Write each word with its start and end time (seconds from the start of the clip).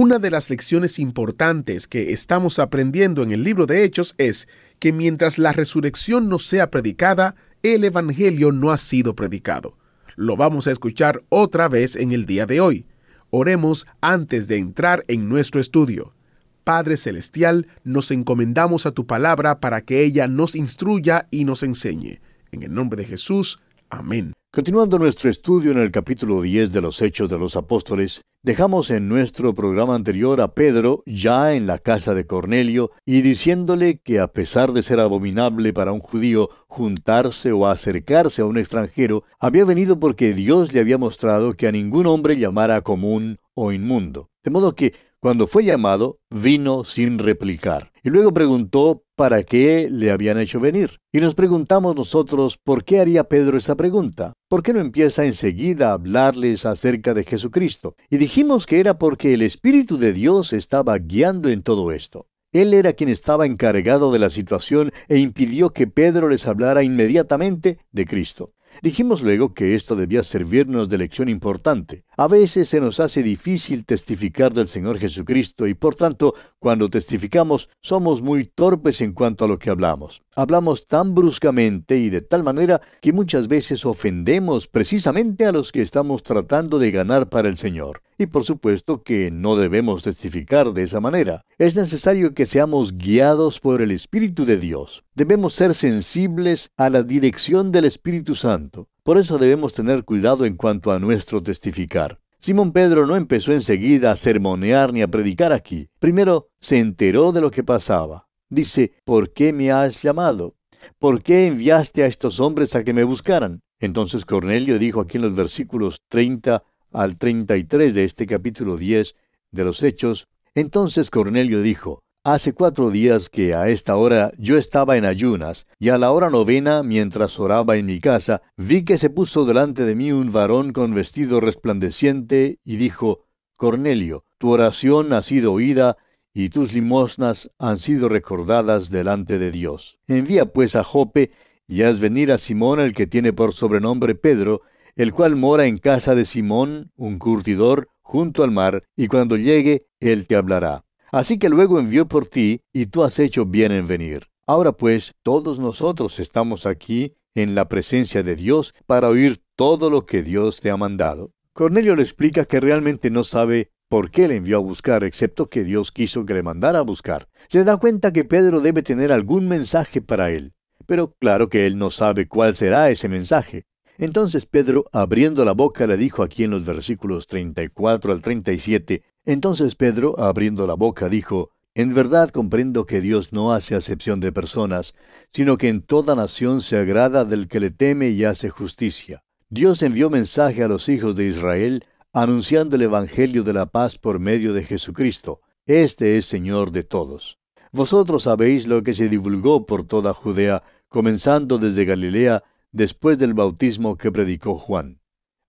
Una 0.00 0.20
de 0.20 0.30
las 0.30 0.48
lecciones 0.48 1.00
importantes 1.00 1.88
que 1.88 2.12
estamos 2.12 2.60
aprendiendo 2.60 3.24
en 3.24 3.32
el 3.32 3.42
libro 3.42 3.66
de 3.66 3.82
Hechos 3.82 4.14
es 4.16 4.46
que 4.78 4.92
mientras 4.92 5.38
la 5.38 5.50
resurrección 5.50 6.28
no 6.28 6.38
sea 6.38 6.70
predicada, 6.70 7.34
el 7.64 7.82
Evangelio 7.82 8.52
no 8.52 8.70
ha 8.70 8.78
sido 8.78 9.16
predicado. 9.16 9.76
Lo 10.14 10.36
vamos 10.36 10.68
a 10.68 10.70
escuchar 10.70 11.24
otra 11.30 11.68
vez 11.68 11.96
en 11.96 12.12
el 12.12 12.26
día 12.26 12.46
de 12.46 12.60
hoy. 12.60 12.86
Oremos 13.30 13.88
antes 14.00 14.46
de 14.46 14.58
entrar 14.58 15.04
en 15.08 15.28
nuestro 15.28 15.60
estudio. 15.60 16.14
Padre 16.62 16.96
Celestial, 16.96 17.66
nos 17.82 18.12
encomendamos 18.12 18.86
a 18.86 18.92
tu 18.92 19.04
palabra 19.04 19.58
para 19.58 19.80
que 19.80 20.04
ella 20.04 20.28
nos 20.28 20.54
instruya 20.54 21.26
y 21.32 21.44
nos 21.44 21.64
enseñe. 21.64 22.20
En 22.52 22.62
el 22.62 22.72
nombre 22.72 23.02
de 23.02 23.08
Jesús. 23.08 23.58
Amén. 23.90 24.34
Continuando 24.52 24.98
nuestro 24.98 25.30
estudio 25.30 25.70
en 25.70 25.78
el 25.78 25.90
capítulo 25.90 26.42
10 26.42 26.72
de 26.72 26.82
los 26.82 27.00
Hechos 27.00 27.30
de 27.30 27.38
los 27.38 27.56
Apóstoles, 27.56 28.22
dejamos 28.42 28.90
en 28.90 29.08
nuestro 29.08 29.54
programa 29.54 29.94
anterior 29.94 30.42
a 30.42 30.52
Pedro 30.52 31.02
ya 31.06 31.54
en 31.54 31.66
la 31.66 31.78
casa 31.78 32.12
de 32.12 32.26
Cornelio 32.26 32.90
y 33.06 33.22
diciéndole 33.22 33.98
que 33.98 34.20
a 34.20 34.28
pesar 34.28 34.72
de 34.72 34.82
ser 34.82 35.00
abominable 35.00 35.72
para 35.72 35.92
un 35.92 36.00
judío 36.00 36.50
juntarse 36.66 37.52
o 37.52 37.66
acercarse 37.66 38.42
a 38.42 38.46
un 38.46 38.58
extranjero, 38.58 39.24
había 39.38 39.64
venido 39.64 39.98
porque 39.98 40.34
Dios 40.34 40.74
le 40.74 40.80
había 40.80 40.98
mostrado 40.98 41.52
que 41.52 41.66
a 41.66 41.72
ningún 41.72 42.06
hombre 42.06 42.36
llamara 42.36 42.82
común 42.82 43.38
o 43.54 43.72
inmundo. 43.72 44.28
De 44.44 44.50
modo 44.50 44.74
que 44.74 44.92
cuando 45.20 45.46
fue 45.46 45.64
llamado, 45.64 46.20
vino 46.30 46.84
sin 46.84 47.18
replicar. 47.18 47.92
Y 48.04 48.10
luego 48.10 48.32
preguntó 48.32 49.02
para 49.16 49.42
qué 49.42 49.88
le 49.90 50.12
habían 50.12 50.38
hecho 50.38 50.60
venir. 50.60 51.00
Y 51.12 51.18
nos 51.18 51.34
preguntamos 51.34 51.96
nosotros 51.96 52.56
por 52.56 52.84
qué 52.84 53.00
haría 53.00 53.24
Pedro 53.24 53.58
esta 53.58 53.74
pregunta. 53.74 54.34
¿Por 54.48 54.62
qué 54.62 54.72
no 54.72 54.80
empieza 54.80 55.24
enseguida 55.24 55.90
a 55.90 55.94
hablarles 55.94 56.66
acerca 56.66 57.14
de 57.14 57.24
Jesucristo? 57.24 57.96
Y 58.08 58.18
dijimos 58.18 58.64
que 58.64 58.78
era 58.78 58.98
porque 58.98 59.34
el 59.34 59.42
Espíritu 59.42 59.98
de 59.98 60.12
Dios 60.12 60.52
estaba 60.52 60.96
guiando 60.98 61.48
en 61.48 61.62
todo 61.62 61.90
esto. 61.90 62.26
Él 62.52 62.72
era 62.72 62.92
quien 62.92 63.10
estaba 63.10 63.44
encargado 63.44 64.12
de 64.12 64.20
la 64.20 64.30
situación 64.30 64.92
e 65.08 65.18
impidió 65.18 65.70
que 65.70 65.86
Pedro 65.86 66.28
les 66.28 66.46
hablara 66.46 66.82
inmediatamente 66.82 67.78
de 67.90 68.06
Cristo. 68.06 68.54
Dijimos 68.80 69.22
luego 69.22 69.52
que 69.52 69.74
esto 69.74 69.96
debía 69.96 70.22
servirnos 70.22 70.88
de 70.88 70.98
lección 70.98 71.28
importante. 71.28 72.04
A 72.20 72.26
veces 72.26 72.68
se 72.68 72.80
nos 72.80 72.98
hace 72.98 73.22
difícil 73.22 73.84
testificar 73.84 74.52
del 74.52 74.66
Señor 74.66 74.98
Jesucristo 74.98 75.68
y 75.68 75.74
por 75.74 75.94
tanto, 75.94 76.34
cuando 76.58 76.90
testificamos, 76.90 77.68
somos 77.80 78.22
muy 78.22 78.44
torpes 78.44 79.00
en 79.02 79.12
cuanto 79.12 79.44
a 79.44 79.48
lo 79.48 79.60
que 79.60 79.70
hablamos. 79.70 80.24
Hablamos 80.34 80.88
tan 80.88 81.14
bruscamente 81.14 81.96
y 81.96 82.10
de 82.10 82.20
tal 82.20 82.42
manera 82.42 82.80
que 83.00 83.12
muchas 83.12 83.46
veces 83.46 83.86
ofendemos 83.86 84.66
precisamente 84.66 85.46
a 85.46 85.52
los 85.52 85.70
que 85.70 85.80
estamos 85.80 86.24
tratando 86.24 86.80
de 86.80 86.90
ganar 86.90 87.28
para 87.28 87.48
el 87.48 87.56
Señor. 87.56 88.02
Y 88.18 88.26
por 88.26 88.42
supuesto 88.42 89.04
que 89.04 89.30
no 89.30 89.54
debemos 89.54 90.02
testificar 90.02 90.72
de 90.72 90.82
esa 90.82 90.98
manera. 90.98 91.44
Es 91.56 91.76
necesario 91.76 92.34
que 92.34 92.46
seamos 92.46 92.98
guiados 92.98 93.60
por 93.60 93.80
el 93.80 93.92
Espíritu 93.92 94.44
de 94.44 94.56
Dios. 94.56 95.04
Debemos 95.14 95.52
ser 95.52 95.72
sensibles 95.72 96.72
a 96.76 96.90
la 96.90 97.04
dirección 97.04 97.70
del 97.70 97.84
Espíritu 97.84 98.34
Santo. 98.34 98.88
Por 99.08 99.16
eso 99.16 99.38
debemos 99.38 99.72
tener 99.72 100.04
cuidado 100.04 100.44
en 100.44 100.54
cuanto 100.54 100.92
a 100.92 100.98
nuestro 100.98 101.42
testificar. 101.42 102.20
Simón 102.40 102.72
Pedro 102.72 103.06
no 103.06 103.16
empezó 103.16 103.52
enseguida 103.52 104.10
a 104.10 104.16
sermonear 104.16 104.92
ni 104.92 105.00
a 105.00 105.08
predicar 105.08 105.50
aquí. 105.50 105.88
Primero 105.98 106.50
se 106.60 106.78
enteró 106.78 107.32
de 107.32 107.40
lo 107.40 107.50
que 107.50 107.64
pasaba. 107.64 108.28
Dice, 108.50 108.92
¿por 109.06 109.32
qué 109.32 109.54
me 109.54 109.72
has 109.72 110.02
llamado? 110.02 110.56
¿Por 110.98 111.22
qué 111.22 111.46
enviaste 111.46 112.02
a 112.02 112.06
estos 112.06 112.38
hombres 112.38 112.76
a 112.76 112.84
que 112.84 112.92
me 112.92 113.02
buscaran? 113.02 113.62
Entonces 113.80 114.26
Cornelio 114.26 114.78
dijo 114.78 115.00
aquí 115.00 115.16
en 115.16 115.22
los 115.22 115.34
versículos 115.34 116.02
30 116.10 116.62
al 116.92 117.16
33 117.16 117.94
de 117.94 118.04
este 118.04 118.26
capítulo 118.26 118.76
10 118.76 119.14
de 119.52 119.64
los 119.64 119.82
Hechos, 119.82 120.28
entonces 120.54 121.08
Cornelio 121.08 121.62
dijo, 121.62 122.02
Hace 122.30 122.52
cuatro 122.52 122.90
días 122.90 123.30
que 123.30 123.54
a 123.54 123.70
esta 123.70 123.96
hora 123.96 124.32
yo 124.36 124.58
estaba 124.58 124.98
en 124.98 125.06
ayunas, 125.06 125.66
y 125.78 125.88
a 125.88 125.96
la 125.96 126.12
hora 126.12 126.28
novena, 126.28 126.82
mientras 126.82 127.40
oraba 127.40 127.78
en 127.78 127.86
mi 127.86 128.00
casa, 128.00 128.42
vi 128.58 128.84
que 128.84 128.98
se 128.98 129.08
puso 129.08 129.46
delante 129.46 129.86
de 129.86 129.94
mí 129.94 130.12
un 130.12 130.30
varón 130.30 130.74
con 130.74 130.94
vestido 130.94 131.40
resplandeciente, 131.40 132.58
y 132.62 132.76
dijo, 132.76 133.24
Cornelio, 133.56 134.26
tu 134.36 134.50
oración 134.50 135.14
ha 135.14 135.22
sido 135.22 135.54
oída, 135.54 135.96
y 136.34 136.50
tus 136.50 136.74
limosnas 136.74 137.50
han 137.58 137.78
sido 137.78 138.10
recordadas 138.10 138.90
delante 138.90 139.38
de 139.38 139.50
Dios. 139.50 139.98
Envía 140.06 140.52
pues 140.52 140.76
a 140.76 140.84
Jope, 140.84 141.30
y 141.66 141.80
haz 141.80 141.98
venir 141.98 142.30
a 142.30 142.36
Simón 142.36 142.78
el 142.78 142.92
que 142.92 143.06
tiene 143.06 143.32
por 143.32 143.54
sobrenombre 143.54 144.14
Pedro, 144.14 144.60
el 144.96 145.14
cual 145.14 145.34
mora 145.34 145.64
en 145.64 145.78
casa 145.78 146.14
de 146.14 146.26
Simón, 146.26 146.92
un 146.94 147.18
curtidor, 147.18 147.88
junto 148.02 148.42
al 148.42 148.50
mar, 148.50 148.82
y 148.94 149.08
cuando 149.08 149.38
llegue, 149.38 149.86
él 149.98 150.26
te 150.26 150.36
hablará. 150.36 150.84
Así 151.10 151.38
que 151.38 151.48
luego 151.48 151.78
envió 151.78 152.06
por 152.06 152.26
ti, 152.26 152.60
y 152.72 152.86
tú 152.86 153.02
has 153.02 153.18
hecho 153.18 153.46
bien 153.46 153.72
en 153.72 153.86
venir. 153.86 154.28
Ahora 154.46 154.72
pues, 154.72 155.14
todos 155.22 155.58
nosotros 155.58 156.18
estamos 156.20 156.66
aquí 156.66 157.14
en 157.34 157.54
la 157.54 157.68
presencia 157.68 158.22
de 158.22 158.36
Dios 158.36 158.74
para 158.86 159.08
oír 159.08 159.42
todo 159.56 159.90
lo 159.90 160.06
que 160.06 160.22
Dios 160.22 160.60
te 160.60 160.70
ha 160.70 160.76
mandado. 160.76 161.32
Cornelio 161.52 161.96
le 161.96 162.02
explica 162.02 162.44
que 162.44 162.60
realmente 162.60 163.10
no 163.10 163.24
sabe 163.24 163.70
por 163.88 164.10
qué 164.10 164.28
le 164.28 164.36
envió 164.36 164.58
a 164.58 164.60
buscar, 164.60 165.02
excepto 165.04 165.48
que 165.48 165.64
Dios 165.64 165.92
quiso 165.92 166.24
que 166.24 166.34
le 166.34 166.42
mandara 166.42 166.80
a 166.80 166.82
buscar. 166.82 167.28
Se 167.48 167.64
da 167.64 167.78
cuenta 167.78 168.12
que 168.12 168.24
Pedro 168.24 168.60
debe 168.60 168.82
tener 168.82 169.12
algún 169.12 169.48
mensaje 169.48 170.02
para 170.02 170.30
él, 170.30 170.52
pero 170.86 171.14
claro 171.18 171.48
que 171.48 171.66
él 171.66 171.78
no 171.78 171.90
sabe 171.90 172.28
cuál 172.28 172.54
será 172.54 172.90
ese 172.90 173.08
mensaje. 173.08 173.64
Entonces 173.96 174.46
Pedro, 174.46 174.84
abriendo 174.92 175.44
la 175.44 175.52
boca, 175.52 175.86
le 175.86 175.96
dijo 175.96 176.22
aquí 176.22 176.44
en 176.44 176.52
los 176.52 176.64
versículos 176.64 177.26
34 177.26 178.12
al 178.12 178.22
37, 178.22 179.02
entonces 179.24 179.74
Pedro, 179.74 180.18
abriendo 180.18 180.66
la 180.66 180.74
boca, 180.74 181.08
dijo, 181.08 181.50
En 181.74 181.94
verdad 181.94 182.30
comprendo 182.30 182.86
que 182.86 183.00
Dios 183.00 183.32
no 183.32 183.52
hace 183.52 183.74
acepción 183.74 184.20
de 184.20 184.32
personas, 184.32 184.94
sino 185.32 185.56
que 185.56 185.68
en 185.68 185.82
toda 185.82 186.14
nación 186.14 186.60
se 186.60 186.78
agrada 186.78 187.24
del 187.24 187.48
que 187.48 187.60
le 187.60 187.70
teme 187.70 188.08
y 188.10 188.24
hace 188.24 188.48
justicia. 188.48 189.22
Dios 189.50 189.82
envió 189.82 190.10
mensaje 190.10 190.62
a 190.62 190.68
los 190.68 190.88
hijos 190.88 191.16
de 191.16 191.26
Israel, 191.26 191.84
anunciando 192.12 192.76
el 192.76 192.82
Evangelio 192.82 193.44
de 193.44 193.52
la 193.52 193.66
paz 193.66 193.98
por 193.98 194.18
medio 194.18 194.52
de 194.52 194.64
Jesucristo. 194.64 195.40
Este 195.66 196.16
es 196.16 196.26
Señor 196.26 196.70
de 196.72 196.82
todos. 196.82 197.38
Vosotros 197.72 198.22
sabéis 198.22 198.66
lo 198.66 198.82
que 198.82 198.94
se 198.94 199.08
divulgó 199.08 199.66
por 199.66 199.86
toda 199.86 200.14
Judea, 200.14 200.62
comenzando 200.88 201.58
desde 201.58 201.84
Galilea, 201.84 202.44
después 202.72 203.18
del 203.18 203.34
bautismo 203.34 203.96
que 203.96 204.10
predicó 204.10 204.58
Juan. 204.58 205.00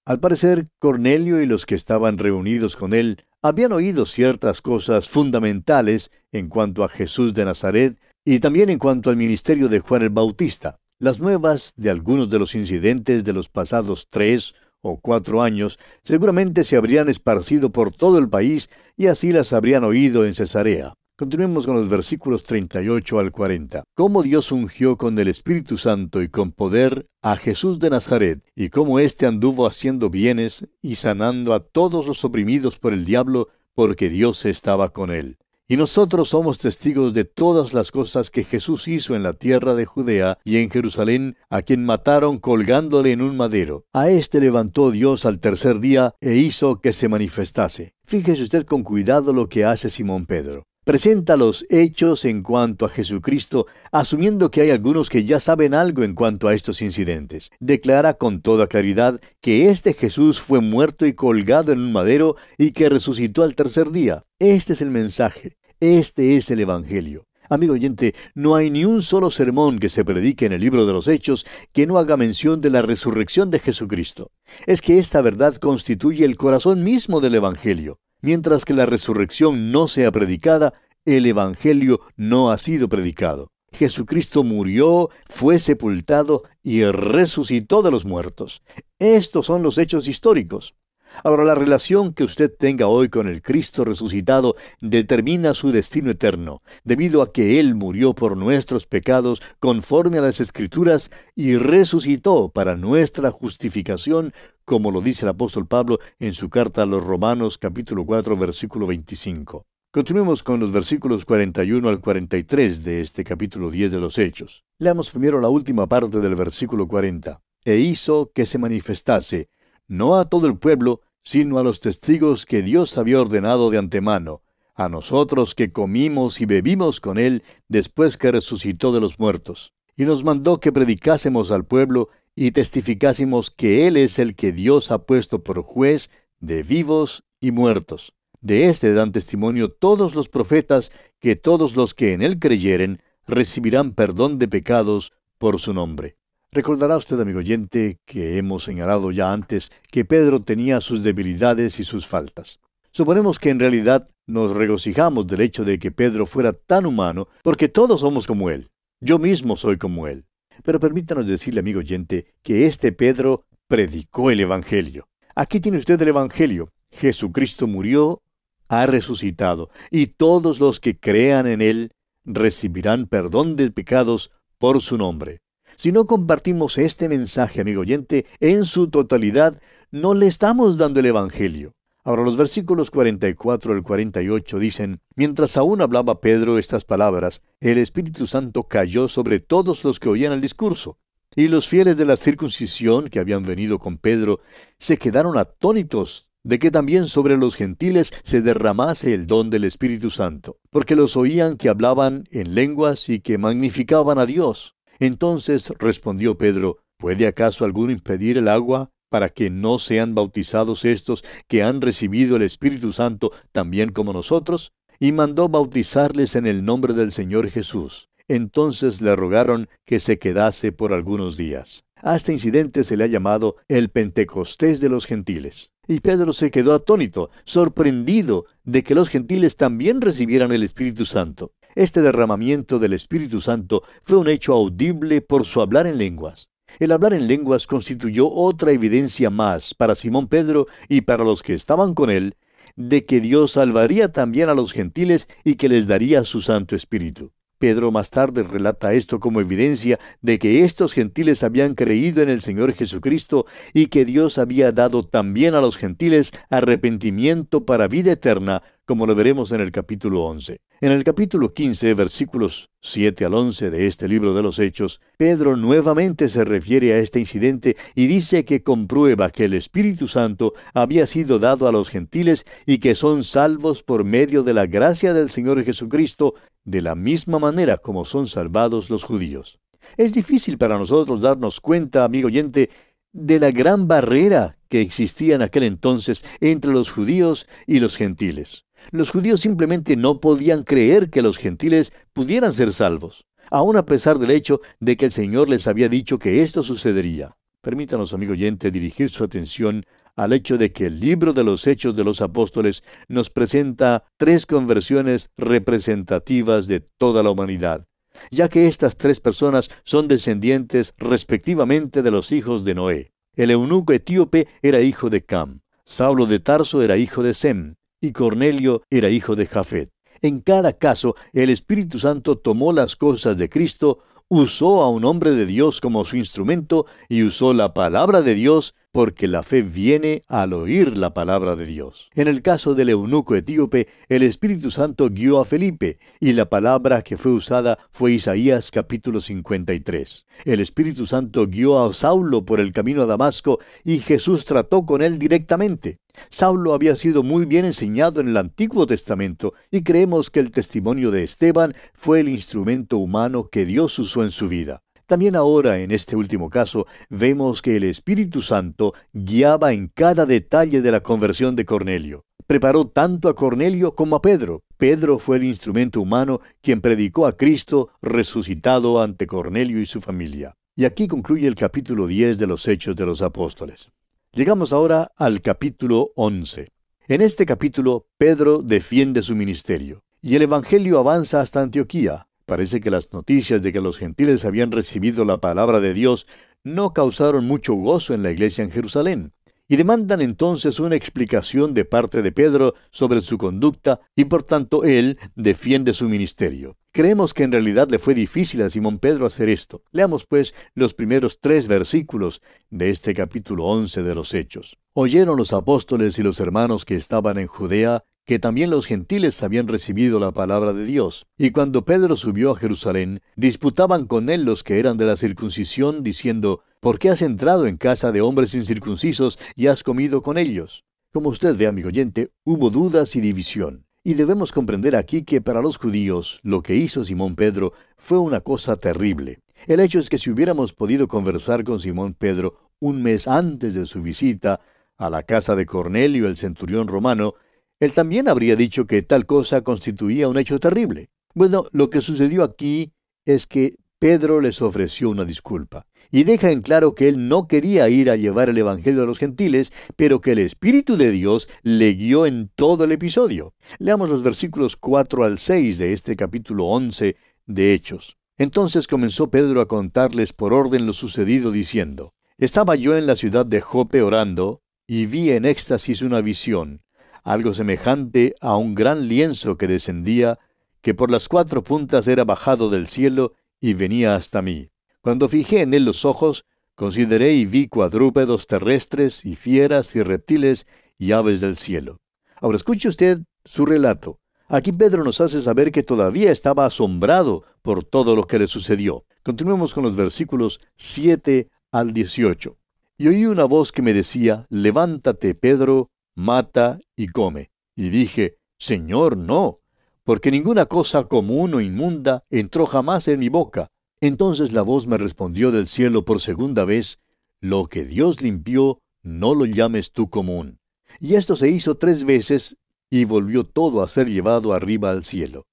Al 0.05 0.19
parecer, 0.19 0.67
Cornelio 0.79 1.41
y 1.41 1.45
los 1.45 1.65
que 1.65 1.75
estaban 1.75 2.17
reunidos 2.17 2.75
con 2.75 2.93
él 2.93 3.25
habían 3.41 3.71
oído 3.71 4.05
ciertas 4.05 4.61
cosas 4.61 5.07
fundamentales 5.07 6.11
en 6.31 6.49
cuanto 6.49 6.83
a 6.83 6.89
Jesús 6.89 7.33
de 7.33 7.45
Nazaret 7.45 7.97
y 8.25 8.39
también 8.39 8.69
en 8.69 8.79
cuanto 8.79 9.09
al 9.09 9.15
ministerio 9.15 9.69
de 9.69 9.79
Juan 9.79 10.01
el 10.01 10.09
Bautista. 10.09 10.77
Las 10.99 11.19
nuevas 11.19 11.73
de 11.77 11.89
algunos 11.89 12.29
de 12.29 12.39
los 12.39 12.53
incidentes 12.55 13.23
de 13.23 13.31
los 13.31 13.47
pasados 13.47 14.07
tres 14.09 14.55
o 14.81 14.99
cuatro 14.99 15.41
años 15.41 15.79
seguramente 16.03 16.65
se 16.65 16.75
habrían 16.75 17.07
esparcido 17.07 17.71
por 17.71 17.91
todo 17.91 18.17
el 18.19 18.29
país 18.29 18.69
y 18.97 19.07
así 19.07 19.31
las 19.31 19.53
habrían 19.53 19.85
oído 19.85 20.25
en 20.25 20.35
Cesarea. 20.35 20.93
Continuemos 21.19 21.65
con 21.65 21.75
los 21.75 21.89
versículos 21.89 22.43
38 22.43 23.19
al 23.19 23.33
40. 23.33 23.83
Cómo 23.93 24.23
Dios 24.23 24.53
ungió 24.53 24.95
con 24.95 25.19
el 25.19 25.27
Espíritu 25.27 25.75
Santo 25.75 26.21
y 26.21 26.29
con 26.29 26.53
poder 26.53 27.07
a 27.21 27.35
Jesús 27.35 27.77
de 27.77 27.89
Nazaret, 27.89 28.41
y 28.55 28.69
cómo 28.69 28.99
éste 28.99 29.25
anduvo 29.25 29.67
haciendo 29.67 30.09
bienes 30.09 30.65
y 30.81 30.95
sanando 30.95 31.53
a 31.53 31.59
todos 31.59 32.07
los 32.07 32.23
oprimidos 32.23 32.79
por 32.79 32.93
el 32.93 33.03
diablo, 33.03 33.49
porque 33.75 34.07
Dios 34.09 34.45
estaba 34.45 34.93
con 34.93 35.11
él. 35.11 35.35
Y 35.67 35.75
nosotros 35.75 36.29
somos 36.29 36.57
testigos 36.57 37.13
de 37.13 37.25
todas 37.25 37.73
las 37.73 37.91
cosas 37.91 38.31
que 38.31 38.45
Jesús 38.45 38.87
hizo 38.87 39.13
en 39.13 39.21
la 39.21 39.33
tierra 39.33 39.75
de 39.75 39.83
Judea 39.83 40.37
y 40.45 40.55
en 40.55 40.69
Jerusalén, 40.69 41.35
a 41.49 41.63
quien 41.63 41.83
mataron 41.83 42.39
colgándole 42.39 43.11
en 43.11 43.21
un 43.21 43.35
madero. 43.35 43.83
A 43.91 44.09
éste 44.09 44.39
levantó 44.39 44.89
Dios 44.89 45.25
al 45.25 45.41
tercer 45.41 45.81
día 45.81 46.15
e 46.21 46.35
hizo 46.37 46.79
que 46.79 46.93
se 46.93 47.09
manifestase. 47.09 47.93
Fíjese 48.05 48.43
usted 48.43 48.65
con 48.65 48.83
cuidado 48.83 49.33
lo 49.33 49.49
que 49.49 49.65
hace 49.65 49.89
Simón 49.89 50.25
Pedro. 50.25 50.63
Presenta 50.89 51.37
los 51.37 51.67
hechos 51.69 52.25
en 52.25 52.41
cuanto 52.41 52.83
a 52.83 52.89
Jesucristo, 52.89 53.67
asumiendo 53.91 54.49
que 54.49 54.61
hay 54.61 54.71
algunos 54.71 55.07
que 55.07 55.23
ya 55.23 55.39
saben 55.39 55.75
algo 55.75 56.01
en 56.01 56.15
cuanto 56.15 56.47
a 56.47 56.55
estos 56.55 56.81
incidentes. 56.81 57.51
Declara 57.59 58.15
con 58.15 58.41
toda 58.41 58.65
claridad 58.65 59.21
que 59.39 59.69
este 59.69 59.93
Jesús 59.93 60.39
fue 60.39 60.61
muerto 60.61 61.05
y 61.05 61.13
colgado 61.13 61.71
en 61.71 61.79
un 61.79 61.91
madero 61.91 62.37
y 62.57 62.71
que 62.71 62.89
resucitó 62.89 63.43
al 63.43 63.55
tercer 63.55 63.91
día. 63.91 64.25
Este 64.39 64.73
es 64.73 64.81
el 64.81 64.89
mensaje, 64.89 65.57
este 65.79 66.35
es 66.35 66.49
el 66.49 66.59
Evangelio. 66.61 67.27
Amigo 67.49 67.73
oyente, 67.73 68.15
no 68.33 68.55
hay 68.55 68.71
ni 68.71 68.83
un 68.83 69.03
solo 69.03 69.29
sermón 69.29 69.77
que 69.77 69.89
se 69.89 70.03
predique 70.03 70.47
en 70.47 70.53
el 70.53 70.61
libro 70.61 70.87
de 70.87 70.93
los 70.93 71.07
Hechos 71.07 71.45
que 71.71 71.85
no 71.85 71.99
haga 71.99 72.17
mención 72.17 72.61
de 72.61 72.71
la 72.71 72.81
resurrección 72.81 73.51
de 73.51 73.59
Jesucristo. 73.59 74.31
Es 74.65 74.81
que 74.81 74.97
esta 74.97 75.21
verdad 75.21 75.53
constituye 75.57 76.25
el 76.25 76.35
corazón 76.35 76.83
mismo 76.83 77.21
del 77.21 77.35
Evangelio. 77.35 77.99
Mientras 78.21 78.65
que 78.65 78.73
la 78.73 78.85
resurrección 78.85 79.71
no 79.71 79.87
sea 79.87 80.11
predicada, 80.11 80.73
el 81.05 81.25
Evangelio 81.25 82.01
no 82.15 82.51
ha 82.51 82.57
sido 82.57 82.89
predicado. 82.89 83.51
Jesucristo 83.71 84.43
murió, 84.43 85.09
fue 85.27 85.59
sepultado 85.59 86.43
y 86.63 86.83
resucitó 86.83 87.81
de 87.81 87.91
los 87.91 88.05
muertos. 88.05 88.63
Estos 88.97 89.45
son 89.45 89.63
los 89.63 89.77
hechos 89.77 90.07
históricos. 90.07 90.75
Ahora, 91.23 91.43
la 91.43 91.55
relación 91.55 92.13
que 92.13 92.23
usted 92.23 92.51
tenga 92.57 92.87
hoy 92.87 93.09
con 93.09 93.27
el 93.27 93.41
Cristo 93.41 93.85
resucitado 93.85 94.55
determina 94.81 95.53
su 95.53 95.71
destino 95.71 96.11
eterno, 96.11 96.61
debido 96.83 97.21
a 97.21 97.31
que 97.31 97.59
Él 97.59 97.75
murió 97.75 98.13
por 98.13 98.37
nuestros 98.37 98.85
pecados 98.85 99.41
conforme 99.59 100.17
a 100.17 100.21
las 100.21 100.39
Escrituras 100.39 101.11
y 101.35 101.57
resucitó 101.57 102.49
para 102.49 102.75
nuestra 102.75 103.31
justificación, 103.31 104.33
como 104.65 104.91
lo 104.91 105.01
dice 105.01 105.25
el 105.25 105.29
apóstol 105.29 105.67
Pablo 105.67 105.99
en 106.19 106.33
su 106.33 106.49
carta 106.49 106.83
a 106.83 106.85
los 106.85 107.03
Romanos 107.03 107.57
capítulo 107.57 108.05
4 108.05 108.37
versículo 108.37 108.87
25. 108.87 109.65
Continuemos 109.91 110.43
con 110.43 110.59
los 110.59 110.71
versículos 110.71 111.25
41 111.25 111.89
al 111.89 111.99
43 111.99 112.83
de 112.83 113.01
este 113.01 113.23
capítulo 113.23 113.71
10 113.71 113.91
de 113.91 113.99
los 113.99 114.19
Hechos. 114.19 114.63
Leamos 114.77 115.09
primero 115.09 115.41
la 115.41 115.49
última 115.49 115.87
parte 115.87 116.19
del 116.19 116.35
versículo 116.35 116.87
40. 116.87 117.41
E 117.65 117.77
hizo 117.77 118.31
que 118.31 118.45
se 118.45 118.59
manifestase, 118.59 119.49
no 119.89 120.17
a 120.17 120.29
todo 120.29 120.47
el 120.47 120.57
pueblo, 120.57 121.01
sino 121.23 121.59
a 121.59 121.63
los 121.63 121.81
testigos 121.81 122.45
que 122.45 122.61
Dios 122.61 122.97
había 122.97 123.19
ordenado 123.19 123.69
de 123.69 123.77
antemano, 123.77 124.41
a 124.75 124.87
nosotros 124.87 125.55
que 125.55 125.73
comimos 125.73 126.39
y 126.39 126.45
bebimos 126.45 127.01
con 127.01 127.17
Él 127.17 127.43
después 127.67 128.17
que 128.17 128.31
resucitó 128.31 128.93
de 128.93 129.01
los 129.01 129.19
muertos. 129.19 129.73
Y 129.97 130.05
nos 130.05 130.23
mandó 130.23 130.61
que 130.61 130.71
predicásemos 130.71 131.51
al 131.51 131.65
pueblo 131.65 132.07
y 132.33 132.51
testificásemos 132.51 133.51
que 133.51 133.87
Él 133.87 133.97
es 133.97 134.19
el 134.19 134.35
que 134.35 134.53
Dios 134.53 134.91
ha 134.91 134.99
puesto 134.99 135.43
por 135.43 135.61
juez 135.63 136.09
de 136.39 136.63
vivos 136.63 137.25
y 137.41 137.51
muertos. 137.51 138.13
De 138.41 138.69
éste 138.69 138.93
dan 138.93 139.11
testimonio 139.11 139.69
todos 139.69 140.15
los 140.15 140.29
profetas 140.29 140.91
que 141.19 141.35
todos 141.35 141.75
los 141.75 141.93
que 141.93 142.13
en 142.13 142.21
Él 142.21 142.39
creyeren 142.39 143.01
recibirán 143.27 143.91
perdón 143.91 144.39
de 144.39 144.47
pecados 144.47 145.11
por 145.37 145.59
su 145.59 145.73
nombre. 145.73 146.18
Recordará 146.51 146.97
usted, 146.97 147.19
amigo 147.19 147.39
oyente, 147.39 147.99
que 148.07 148.39
hemos 148.39 148.63
señalado 148.63 149.11
ya 149.11 149.31
antes 149.31 149.71
que 149.91 150.03
Pedro 150.03 150.41
tenía 150.41 150.81
sus 150.81 151.03
debilidades 151.03 151.79
y 151.79 151.83
sus 151.83 152.07
faltas. 152.07 152.59
Suponemos 152.91 153.37
que 153.37 153.51
en 153.51 153.59
realidad 153.59 154.09
nos 154.25 154.53
regocijamos 154.53 155.27
del 155.27 155.41
hecho 155.41 155.63
de 155.63 155.77
que 155.77 155.91
Pedro 155.91 156.25
fuera 156.25 156.53
tan 156.53 156.87
humano, 156.87 157.27
porque 157.43 157.69
todos 157.69 158.01
somos 158.01 158.25
como 158.25 158.49
él. 158.49 158.71
Yo 158.99 159.19
mismo 159.19 159.57
soy 159.57 159.77
como 159.77 160.07
él. 160.07 160.25
Pero 160.63 160.79
permítanos 160.79 161.27
decirle, 161.27 161.59
amigo 161.59 161.81
oyente, 161.81 162.33
que 162.41 162.65
este 162.65 162.91
Pedro 162.91 163.45
predicó 163.67 164.31
el 164.31 164.39
Evangelio. 164.39 165.07
Aquí 165.35 165.59
tiene 165.59 165.77
usted 165.77 166.01
el 166.01 166.07
Evangelio. 166.07 166.71
Jesucristo 166.91 167.67
murió, 167.67 168.23
ha 168.67 168.87
resucitado, 168.87 169.69
y 169.91 170.07
todos 170.07 170.59
los 170.59 170.79
que 170.79 170.97
crean 170.97 171.45
en 171.45 171.61
él 171.61 171.91
recibirán 172.25 173.05
perdón 173.05 173.55
de 173.55 173.69
pecados 173.69 174.31
por 174.57 174.81
su 174.81 174.97
nombre. 174.97 175.41
Si 175.79 175.93
no 175.93 176.07
compartimos 176.07 176.77
este 176.77 177.07
mensaje, 177.07 177.61
amigo 177.61 177.79
oyente, 177.79 178.25
en 178.41 178.65
su 178.65 178.89
totalidad, 178.89 179.61
no 179.91 180.13
le 180.13 180.27
estamos 180.27 180.77
dando 180.77 180.99
el 180.99 181.05
Evangelio. 181.05 181.73
Ahora 182.03 182.23
los 182.23 182.35
versículos 182.35 182.91
44 182.91 183.71
al 183.71 183.81
48 183.81 184.59
dicen, 184.59 184.99
Mientras 185.15 185.55
aún 185.55 185.79
hablaba 185.79 186.19
Pedro 186.19 186.57
estas 186.57 186.83
palabras, 186.83 187.43
el 187.61 187.77
Espíritu 187.77 188.27
Santo 188.27 188.63
cayó 188.63 189.07
sobre 189.07 189.39
todos 189.39 189.85
los 189.85 190.01
que 190.01 190.09
oían 190.09 190.33
el 190.33 190.41
discurso. 190.41 190.97
Y 191.33 191.47
los 191.47 191.69
fieles 191.69 191.95
de 191.95 192.03
la 192.03 192.17
circuncisión 192.17 193.07
que 193.07 193.19
habían 193.19 193.43
venido 193.43 193.79
con 193.79 193.97
Pedro 193.97 194.41
se 194.79 194.97
quedaron 194.97 195.37
atónitos 195.37 196.27
de 196.43 196.59
que 196.59 196.71
también 196.71 197.07
sobre 197.07 197.37
los 197.37 197.55
gentiles 197.55 198.11
se 198.23 198.41
derramase 198.41 199.13
el 199.13 199.27
don 199.27 199.49
del 199.49 199.63
Espíritu 199.63 200.09
Santo, 200.09 200.57
porque 200.71 200.97
los 200.97 201.15
oían 201.15 201.55
que 201.55 201.69
hablaban 201.69 202.25
en 202.31 202.53
lenguas 202.53 203.07
y 203.07 203.21
que 203.21 203.37
magnificaban 203.37 204.19
a 204.19 204.25
Dios. 204.25 204.75
Entonces 204.99 205.71
respondió 205.79 206.37
Pedro, 206.37 206.79
¿puede 206.97 207.25
acaso 207.25 207.65
alguno 207.65 207.91
impedir 207.91 208.37
el 208.37 208.47
agua 208.47 208.91
para 209.09 209.29
que 209.29 209.49
no 209.49 209.79
sean 209.79 210.13
bautizados 210.13 210.85
estos 210.85 211.23
que 211.47 211.63
han 211.63 211.81
recibido 211.81 212.35
el 212.35 212.43
Espíritu 212.43 212.91
Santo 212.91 213.31
también 213.51 213.91
como 213.91 214.13
nosotros? 214.13 214.73
Y 214.99 215.13
mandó 215.13 215.47
bautizarles 215.47 216.35
en 216.35 216.45
el 216.45 216.65
nombre 216.65 216.93
del 216.93 217.11
Señor 217.11 217.49
Jesús. 217.49 218.09
Entonces 218.27 219.01
le 219.01 219.15
rogaron 219.15 219.69
que 219.85 219.99
se 219.99 220.19
quedase 220.19 220.71
por 220.71 220.93
algunos 220.93 221.37
días. 221.37 221.83
A 222.01 222.15
este 222.15 222.31
incidente 222.31 222.83
se 222.83 222.95
le 222.95 223.05
ha 223.05 223.07
llamado 223.07 223.55
el 223.67 223.89
Pentecostés 223.89 224.79
de 224.79 224.89
los 224.89 225.05
gentiles. 225.05 225.71
Y 225.87 226.01
Pedro 226.01 226.33
se 226.33 226.51
quedó 226.51 226.73
atónito, 226.73 227.31
sorprendido 227.45 228.45
de 228.63 228.83
que 228.83 228.93
los 228.93 229.09
gentiles 229.09 229.57
también 229.57 229.99
recibieran 230.01 230.51
el 230.51 230.63
Espíritu 230.63 231.05
Santo. 231.05 231.51
Este 231.75 232.01
derramamiento 232.01 232.79
del 232.79 232.93
Espíritu 232.93 233.41
Santo 233.41 233.83
fue 234.03 234.17
un 234.17 234.27
hecho 234.27 234.53
audible 234.53 235.21
por 235.21 235.45
su 235.45 235.61
hablar 235.61 235.85
en 235.85 235.97
lenguas. 235.97 236.49
El 236.79 236.91
hablar 236.91 237.13
en 237.13 237.27
lenguas 237.27 237.67
constituyó 237.67 238.29
otra 238.29 238.71
evidencia 238.71 239.29
más 239.29 239.73
para 239.73 239.95
Simón 239.95 240.27
Pedro 240.27 240.67
y 240.87 241.01
para 241.01 241.23
los 241.23 241.43
que 241.43 241.53
estaban 241.53 241.93
con 241.93 242.09
él 242.09 242.35
de 242.75 243.05
que 243.05 243.19
Dios 243.19 243.51
salvaría 243.51 244.11
también 244.11 244.49
a 244.49 244.53
los 244.53 244.71
gentiles 244.71 245.27
y 245.43 245.55
que 245.55 245.69
les 245.69 245.87
daría 245.87 246.23
su 246.23 246.41
Santo 246.41 246.75
Espíritu. 246.75 247.31
Pedro 247.59 247.91
más 247.91 248.09
tarde 248.09 248.43
relata 248.43 248.93
esto 248.93 249.19
como 249.19 249.41
evidencia 249.41 249.99
de 250.21 250.39
que 250.39 250.63
estos 250.63 250.93
gentiles 250.93 251.43
habían 251.43 251.75
creído 251.75 252.23
en 252.23 252.29
el 252.29 252.41
Señor 252.41 252.73
Jesucristo 252.73 253.45
y 253.73 253.87
que 253.87 254.05
Dios 254.05 254.37
había 254.37 254.71
dado 254.71 255.03
también 255.03 255.53
a 255.53 255.61
los 255.61 255.77
gentiles 255.77 256.31
arrepentimiento 256.49 257.65
para 257.65 257.89
vida 257.89 258.13
eterna, 258.13 258.63
como 258.85 259.05
lo 259.05 259.13
veremos 259.13 259.51
en 259.51 259.61
el 259.61 259.71
capítulo 259.71 260.23
11. 260.23 260.61
En 260.81 260.93
el 260.93 261.03
capítulo 261.03 261.53
15, 261.53 261.93
versículos 261.93 262.69
7 262.81 263.25
al 263.25 263.33
11 263.33 263.69
de 263.69 263.87
este 263.87 264.07
libro 264.07 264.33
de 264.33 264.41
los 264.41 264.57
Hechos, 264.59 265.01
Pedro 265.17 265.57
nuevamente 265.57 266.29
se 266.29 266.45
refiere 266.45 266.93
a 266.93 266.99
este 266.99 267.19
incidente 267.19 267.75
y 267.95 268.07
dice 268.07 268.45
que 268.45 268.63
comprueba 268.63 269.29
que 269.29 269.45
el 269.45 269.53
Espíritu 269.55 270.07
Santo 270.07 270.53
había 270.73 271.05
sido 271.05 271.37
dado 271.37 271.67
a 271.67 271.73
los 271.73 271.89
gentiles 271.89 272.45
y 272.65 272.77
que 272.77 272.95
son 272.95 273.25
salvos 273.25 273.83
por 273.83 274.05
medio 274.05 274.43
de 274.43 274.53
la 274.53 274.67
gracia 274.67 275.13
del 275.13 275.29
Señor 275.29 275.61
Jesucristo 275.65 276.35
de 276.69 276.81
la 276.81 276.95
misma 276.95 277.39
manera 277.39 277.77
como 277.77 278.05
son 278.05 278.27
salvados 278.27 278.89
los 278.89 279.03
judíos. 279.03 279.59
Es 279.97 280.13
difícil 280.13 280.57
para 280.57 280.77
nosotros 280.77 281.21
darnos 281.21 281.59
cuenta, 281.59 282.03
amigo 282.03 282.27
oyente, 282.27 282.69
de 283.11 283.39
la 283.39 283.49
gran 283.49 283.87
barrera 283.87 284.57
que 284.69 284.81
existía 284.81 285.35
en 285.35 285.41
aquel 285.41 285.63
entonces 285.63 286.23
entre 286.41 286.71
los 286.71 286.91
judíos 286.91 287.47
y 287.65 287.79
los 287.79 287.97
gentiles. 287.97 288.65
Los 288.91 289.09
judíos 289.09 289.41
simplemente 289.41 289.95
no 289.95 290.19
podían 290.19 290.63
creer 290.63 291.09
que 291.09 291.23
los 291.23 291.37
gentiles 291.37 291.91
pudieran 292.13 292.53
ser 292.53 292.71
salvos, 292.71 293.25
aun 293.49 293.75
a 293.75 293.85
pesar 293.85 294.19
del 294.19 294.31
hecho 294.31 294.61
de 294.79 294.95
que 294.95 295.05
el 295.05 295.11
Señor 295.11 295.49
les 295.49 295.67
había 295.67 295.89
dicho 295.89 296.19
que 296.19 296.43
esto 296.43 296.61
sucedería. 296.61 297.35
Permítanos, 297.61 298.13
amigo 298.13 298.33
oyente, 298.33 298.71
dirigir 298.71 299.09
su 299.09 299.23
atención 299.23 299.83
al 300.15 300.33
hecho 300.33 300.57
de 300.57 300.71
que 300.71 300.87
el 300.87 300.99
libro 300.99 301.33
de 301.33 301.43
los 301.43 301.67
Hechos 301.67 301.95
de 301.95 302.03
los 302.03 302.21
Apóstoles 302.21 302.83
nos 303.07 303.29
presenta 303.29 304.05
tres 304.17 304.45
conversiones 304.45 305.29
representativas 305.37 306.67
de 306.67 306.79
toda 306.79 307.23
la 307.23 307.31
humanidad, 307.31 307.87
ya 308.31 308.49
que 308.49 308.67
estas 308.67 308.97
tres 308.97 309.19
personas 309.19 309.69
son 309.83 310.07
descendientes 310.07 310.93
respectivamente 310.97 312.01
de 312.01 312.11
los 312.11 312.31
hijos 312.31 312.65
de 312.65 312.75
Noé. 312.75 313.13
El 313.35 313.51
eunuco 313.51 313.93
etíope 313.93 314.47
era 314.61 314.81
hijo 314.81 315.09
de 315.09 315.23
Cam, 315.23 315.61
Saulo 315.85 316.25
de 316.25 316.39
Tarso 316.39 316.83
era 316.83 316.97
hijo 316.97 317.23
de 317.23 317.33
Sem, 317.33 317.75
y 318.01 318.11
Cornelio 318.11 318.83
era 318.89 319.09
hijo 319.09 319.35
de 319.35 319.47
Jafet. 319.47 319.89
En 320.21 320.41
cada 320.41 320.73
caso, 320.73 321.15
el 321.33 321.49
Espíritu 321.49 321.99
Santo 321.99 322.37
tomó 322.37 322.73
las 322.73 322.95
cosas 322.95 323.37
de 323.37 323.49
Cristo, 323.49 323.99
usó 324.29 324.83
a 324.83 324.89
un 324.89 325.05
hombre 325.05 325.31
de 325.31 325.47
Dios 325.47 325.81
como 325.81 326.05
su 326.05 326.15
instrumento 326.15 326.85
y 327.09 327.23
usó 327.23 327.51
la 327.53 327.73
palabra 327.73 328.21
de 328.21 328.35
Dios 328.35 328.75
porque 328.91 329.27
la 329.27 329.43
fe 329.43 329.63
viene 329.63 330.23
al 330.27 330.53
oír 330.53 330.97
la 330.97 331.13
palabra 331.13 331.55
de 331.55 331.65
Dios. 331.65 332.09
En 332.13 332.27
el 332.27 332.41
caso 332.43 332.75
del 332.75 332.89
eunuco 332.89 333.35
etíope, 333.35 333.87
el 334.07 334.23
Espíritu 334.23 334.69
Santo 334.69 335.09
guió 335.09 335.39
a 335.39 335.45
Felipe 335.45 335.97
y 336.19 336.33
la 336.33 336.47
palabra 336.47 337.01
que 337.01 337.17
fue 337.17 337.31
usada 337.31 337.79
fue 337.91 338.13
Isaías 338.13 338.69
capítulo 338.69 339.19
53. 339.19 340.25
El 340.45 340.59
Espíritu 340.59 341.07
Santo 341.07 341.47
guió 341.47 341.83
a 341.83 341.91
Saulo 341.93 342.45
por 342.45 342.59
el 342.59 342.71
camino 342.71 343.01
a 343.03 343.07
Damasco 343.07 343.59
y 343.83 343.99
Jesús 343.99 344.45
trató 344.45 344.85
con 344.85 345.01
él 345.01 345.17
directamente. 345.17 345.99
Saulo 346.29 346.73
había 346.73 346.95
sido 346.95 347.23
muy 347.23 347.45
bien 347.45 347.65
enseñado 347.65 348.21
en 348.21 348.29
el 348.29 348.37
Antiguo 348.37 348.85
Testamento 348.85 349.53
y 349.71 349.83
creemos 349.83 350.29
que 350.29 350.39
el 350.39 350.51
testimonio 350.51 351.11
de 351.11 351.23
Esteban 351.23 351.73
fue 351.93 352.19
el 352.19 352.29
instrumento 352.29 352.97
humano 352.97 353.49
que 353.49 353.65
Dios 353.65 353.97
usó 353.99 354.23
en 354.23 354.31
su 354.31 354.47
vida. 354.47 354.81
También 355.09 355.35
ahora, 355.35 355.79
en 355.79 355.89
este 355.89 356.15
último 356.15 356.51
caso, 356.51 356.85
vemos 357.09 357.63
que 357.63 357.75
el 357.75 357.83
Espíritu 357.83 358.43
Santo 358.43 358.93
guiaba 359.11 359.73
en 359.73 359.87
cada 359.87 360.27
detalle 360.27 360.83
de 360.83 360.91
la 360.91 361.01
conversión 361.01 361.55
de 361.55 361.65
Cornelio. 361.65 362.25
Preparó 362.45 362.87
tanto 362.87 363.27
a 363.27 363.35
Cornelio 363.35 363.95
como 363.95 364.15
a 364.15 364.21
Pedro. 364.21 364.61
Pedro 364.77 365.17
fue 365.17 365.37
el 365.37 365.45
instrumento 365.45 365.99
humano 365.99 366.41
quien 366.61 366.81
predicó 366.81 367.25
a 367.25 367.35
Cristo 367.35 367.89
resucitado 368.03 369.01
ante 369.01 369.25
Cornelio 369.25 369.81
y 369.81 369.87
su 369.87 369.99
familia. 369.99 370.53
Y 370.75 370.85
aquí 370.85 371.07
concluye 371.07 371.47
el 371.47 371.55
capítulo 371.55 372.05
10 372.05 372.37
de 372.37 372.47
los 372.47 372.67
Hechos 372.67 372.95
de 372.95 373.05
los 373.07 373.21
Apóstoles. 373.21 373.91
Llegamos 374.31 374.73
ahora 374.73 375.11
al 375.17 375.41
capítulo 375.41 376.11
11. 376.15 376.67
En 377.07 377.21
este 377.21 377.47
capítulo, 377.47 378.05
Pedro 378.19 378.61
defiende 378.61 379.23
su 379.23 379.35
ministerio, 379.35 380.03
y 380.21 380.35
el 380.35 380.43
Evangelio 380.43 380.99
avanza 380.99 381.41
hasta 381.41 381.61
Antioquía. 381.61 382.27
Parece 382.45 382.79
que 382.79 382.91
las 382.91 383.11
noticias 383.11 383.63
de 383.63 383.73
que 383.73 383.81
los 383.81 383.97
gentiles 383.97 384.45
habían 384.45 384.71
recibido 384.71 385.25
la 385.25 385.41
palabra 385.41 385.79
de 385.79 385.95
Dios 385.95 386.27
no 386.63 386.93
causaron 386.93 387.45
mucho 387.45 387.73
gozo 387.73 388.13
en 388.13 388.21
la 388.21 388.29
iglesia 388.29 388.63
en 388.63 388.69
Jerusalén 388.69 389.33
y 389.67 389.77
demandan 389.77 390.21
entonces 390.21 390.79
una 390.79 390.95
explicación 390.95 391.73
de 391.73 391.85
parte 391.85 392.21
de 392.21 392.31
Pedro 392.31 392.75
sobre 392.91 393.21
su 393.21 393.39
conducta 393.39 393.99
y 394.15 394.25
por 394.25 394.43
tanto 394.43 394.83
él 394.83 395.17
defiende 395.35 395.91
su 395.91 396.07
ministerio. 396.07 396.77
Creemos 396.91 397.35
que 397.35 397.43
en 397.43 397.51
realidad 397.51 397.87
le 397.89 397.99
fue 397.99 398.15
difícil 398.15 398.63
a 398.63 398.69
Simón 398.69 398.97
Pedro 398.97 399.27
hacer 399.27 399.47
esto. 399.47 399.83
Leamos 399.91 400.25
pues 400.25 400.55
los 400.73 400.95
primeros 400.95 401.39
tres 401.39 401.67
versículos 401.67 402.41
de 402.71 402.89
este 402.89 403.13
capítulo 403.13 403.65
11 403.65 404.01
de 404.01 404.15
los 404.15 404.33
Hechos. 404.33 404.77
Oyeron 404.93 405.37
los 405.37 405.53
apóstoles 405.53 406.17
y 406.17 406.23
los 406.23 406.39
hermanos 406.39 406.85
que 406.85 406.95
estaban 406.95 407.37
en 407.37 407.45
Judea 407.47 408.03
que 408.25 408.37
también 408.37 408.69
los 408.69 408.85
gentiles 408.85 409.41
habían 409.41 409.67
recibido 409.67 410.19
la 410.19 410.31
palabra 410.31 410.73
de 410.73 410.85
Dios. 410.85 411.25
Y 411.35 411.49
cuando 411.49 411.83
Pedro 411.83 412.15
subió 412.15 412.51
a 412.51 412.55
Jerusalén, 412.55 413.21
disputaban 413.35 414.05
con 414.05 414.29
él 414.29 414.43
los 414.43 414.63
que 414.63 414.79
eran 414.79 414.97
de 414.97 415.05
la 415.05 415.17
circuncisión, 415.17 416.03
diciendo, 416.03 416.61
¿por 416.79 416.99
qué 416.99 417.09
has 417.09 417.23
entrado 417.23 417.65
en 417.65 417.77
casa 417.77 418.11
de 418.11 418.21
hombres 418.21 418.53
incircuncisos 418.53 419.39
y 419.55 419.65
has 419.65 419.81
comido 419.81 420.21
con 420.21 420.37
ellos? 420.37 420.83
Como 421.11 421.29
usted 421.29 421.57
ve, 421.57 421.65
amigo 421.65 421.87
oyente, 421.87 422.29
hubo 422.43 422.69
dudas 422.69 423.15
y 423.15 423.21
división. 423.21 423.87
Y 424.09 424.15
debemos 424.15 424.51
comprender 424.51 424.95
aquí 424.95 425.21
que 425.21 425.39
para 425.39 425.61
los 425.61 425.77
judíos 425.77 426.39
lo 426.41 426.63
que 426.63 426.75
hizo 426.75 427.05
Simón 427.05 427.35
Pedro 427.35 427.73
fue 427.95 428.17
una 428.17 428.41
cosa 428.41 428.75
terrible. 428.75 429.41
El 429.67 429.79
hecho 429.79 429.99
es 429.99 430.09
que 430.09 430.17
si 430.17 430.31
hubiéramos 430.31 430.73
podido 430.73 431.07
conversar 431.07 431.63
con 431.63 431.79
Simón 431.79 432.15
Pedro 432.15 432.71
un 432.79 433.03
mes 433.03 433.27
antes 433.27 433.75
de 433.75 433.85
su 433.85 434.01
visita 434.01 434.61
a 434.97 435.11
la 435.11 435.21
casa 435.21 435.55
de 435.55 435.67
Cornelio 435.67 436.27
el 436.27 436.37
centurión 436.37 436.87
romano, 436.87 437.35
él 437.79 437.93
también 437.93 438.27
habría 438.27 438.55
dicho 438.55 438.87
que 438.87 439.03
tal 439.03 439.27
cosa 439.27 439.61
constituía 439.61 440.27
un 440.27 440.39
hecho 440.39 440.59
terrible. 440.59 441.11
Bueno, 441.35 441.65
lo 441.71 441.91
que 441.91 442.01
sucedió 442.01 442.43
aquí 442.43 442.91
es 443.25 443.45
que 443.45 443.75
Pedro 443.99 444.41
les 444.41 444.59
ofreció 444.63 445.11
una 445.11 445.23
disculpa 445.23 445.85
y 446.11 446.23
deja 446.23 446.51
en 446.51 446.61
claro 446.61 446.95
que 446.95 447.07
él 447.07 447.27
no 447.27 447.47
quería 447.47 447.89
ir 447.89 448.09
a 448.09 448.15
llevar 448.15 448.49
el 448.49 448.57
Evangelio 448.57 449.03
a 449.03 449.05
los 449.05 449.19
gentiles, 449.19 449.71
pero 449.95 450.21
que 450.21 450.31
el 450.31 450.39
Espíritu 450.39 450.97
de 450.97 451.11
Dios 451.11 451.47
le 451.63 451.93
guió 451.93 452.25
en 452.25 452.49
todo 452.55 452.83
el 452.83 452.91
episodio. 452.91 453.53
Leamos 453.77 454.09
los 454.09 454.23
versículos 454.23 454.75
4 454.75 455.23
al 455.23 455.37
6 455.37 455.77
de 455.77 455.93
este 455.93 456.15
capítulo 456.15 456.65
11 456.65 457.15
de 457.45 457.73
Hechos. 457.73 458.17
Entonces 458.37 458.87
comenzó 458.87 459.29
Pedro 459.29 459.61
a 459.61 459.67
contarles 459.67 460.33
por 460.33 460.53
orden 460.53 460.85
lo 460.85 460.93
sucedido, 460.93 461.51
diciendo, 461.51 462.13
Estaba 462.37 462.75
yo 462.75 462.95
en 462.97 463.05
la 463.05 463.15
ciudad 463.15 463.45
de 463.45 463.61
Jope 463.61 464.01
orando, 464.01 464.61
y 464.87 465.05
vi 465.05 465.31
en 465.31 465.45
éxtasis 465.45 466.01
una 466.01 466.21
visión 466.21 466.81
algo 467.23 467.53
semejante 467.53 468.33
a 468.41 468.55
un 468.55 468.75
gran 468.75 469.07
lienzo 469.07 469.57
que 469.57 469.67
descendía, 469.67 470.39
que 470.81 470.93
por 470.93 471.11
las 471.11 471.27
cuatro 471.27 471.63
puntas 471.63 472.07
era 472.07 472.23
bajado 472.23 472.69
del 472.69 472.87
cielo 472.87 473.33
y 473.59 473.73
venía 473.73 474.15
hasta 474.15 474.41
mí. 474.41 474.71
Cuando 475.01 475.29
fijé 475.29 475.61
en 475.61 475.73
él 475.73 475.85
los 475.85 476.03
ojos, 476.03 476.45
consideré 476.75 477.33
y 477.33 477.45
vi 477.45 477.67
cuadrúpedos 477.67 478.47
terrestres 478.47 479.25
y 479.25 479.35
fieras 479.35 479.95
y 479.95 480.03
reptiles 480.03 480.67
y 480.97 481.13
aves 481.13 481.39
del 481.39 481.55
cielo. 481.55 481.99
Ahora 482.41 482.57
escuche 482.57 482.89
usted 482.89 483.19
su 483.45 483.65
relato. 483.65 484.19
Aquí 484.47 484.71
Pedro 484.71 485.03
nos 485.03 485.21
hace 485.21 485.41
saber 485.41 485.71
que 485.71 485.83
todavía 485.83 486.31
estaba 486.31 486.65
asombrado 486.65 487.43
por 487.61 487.83
todo 487.83 488.15
lo 488.15 488.27
que 488.27 488.39
le 488.39 488.47
sucedió. 488.47 489.05
Continuemos 489.23 489.73
con 489.73 489.83
los 489.83 489.95
versículos 489.95 490.59
7 490.75 491.49
al 491.71 491.93
18. 491.93 492.57
Y 492.97 493.07
oí 493.07 493.25
una 493.25 493.45
voz 493.45 493.71
que 493.71 493.81
me 493.81 493.93
decía, 493.93 494.45
Levántate, 494.49 495.35
Pedro, 495.35 495.91
mata 496.15 496.79
y 496.97 497.07
come. 497.07 497.51
Y 497.75 497.89
dije, 497.89 498.37
Señor, 498.57 499.15
no, 499.15 499.59
porque 500.03 500.31
ninguna 500.31 500.65
cosa 500.65 501.05
común 501.05 501.53
o 501.53 501.61
inmunda 501.61 502.23
entró 502.29 502.65
jamás 502.65 503.07
en 503.07 503.19
mi 503.19 503.29
boca. 503.29 503.69
Entonces 504.01 504.53
la 504.53 504.61
voz 504.61 504.87
me 504.87 504.97
respondió 504.97 505.51
del 505.51 505.67
cielo 505.67 506.05
por 506.05 506.21
segunda 506.21 506.65
vez, 506.65 506.99
Lo 507.41 507.67
que 507.67 507.85
Dios 507.85 508.21
limpió, 508.21 508.81
no 509.01 509.33
lo 509.33 509.45
llames 509.45 509.91
tú 509.91 510.09
común. 510.09 510.59
Y 510.99 511.15
esto 511.15 511.35
se 511.35 511.49
hizo 511.49 511.75
tres 511.75 512.03
veces, 512.03 512.57
y 512.89 513.05
volvió 513.05 513.45
todo 513.45 513.81
a 513.81 513.87
ser 513.87 514.09
llevado 514.09 514.53
arriba 514.53 514.89
al 514.89 515.03
cielo. 515.03 515.45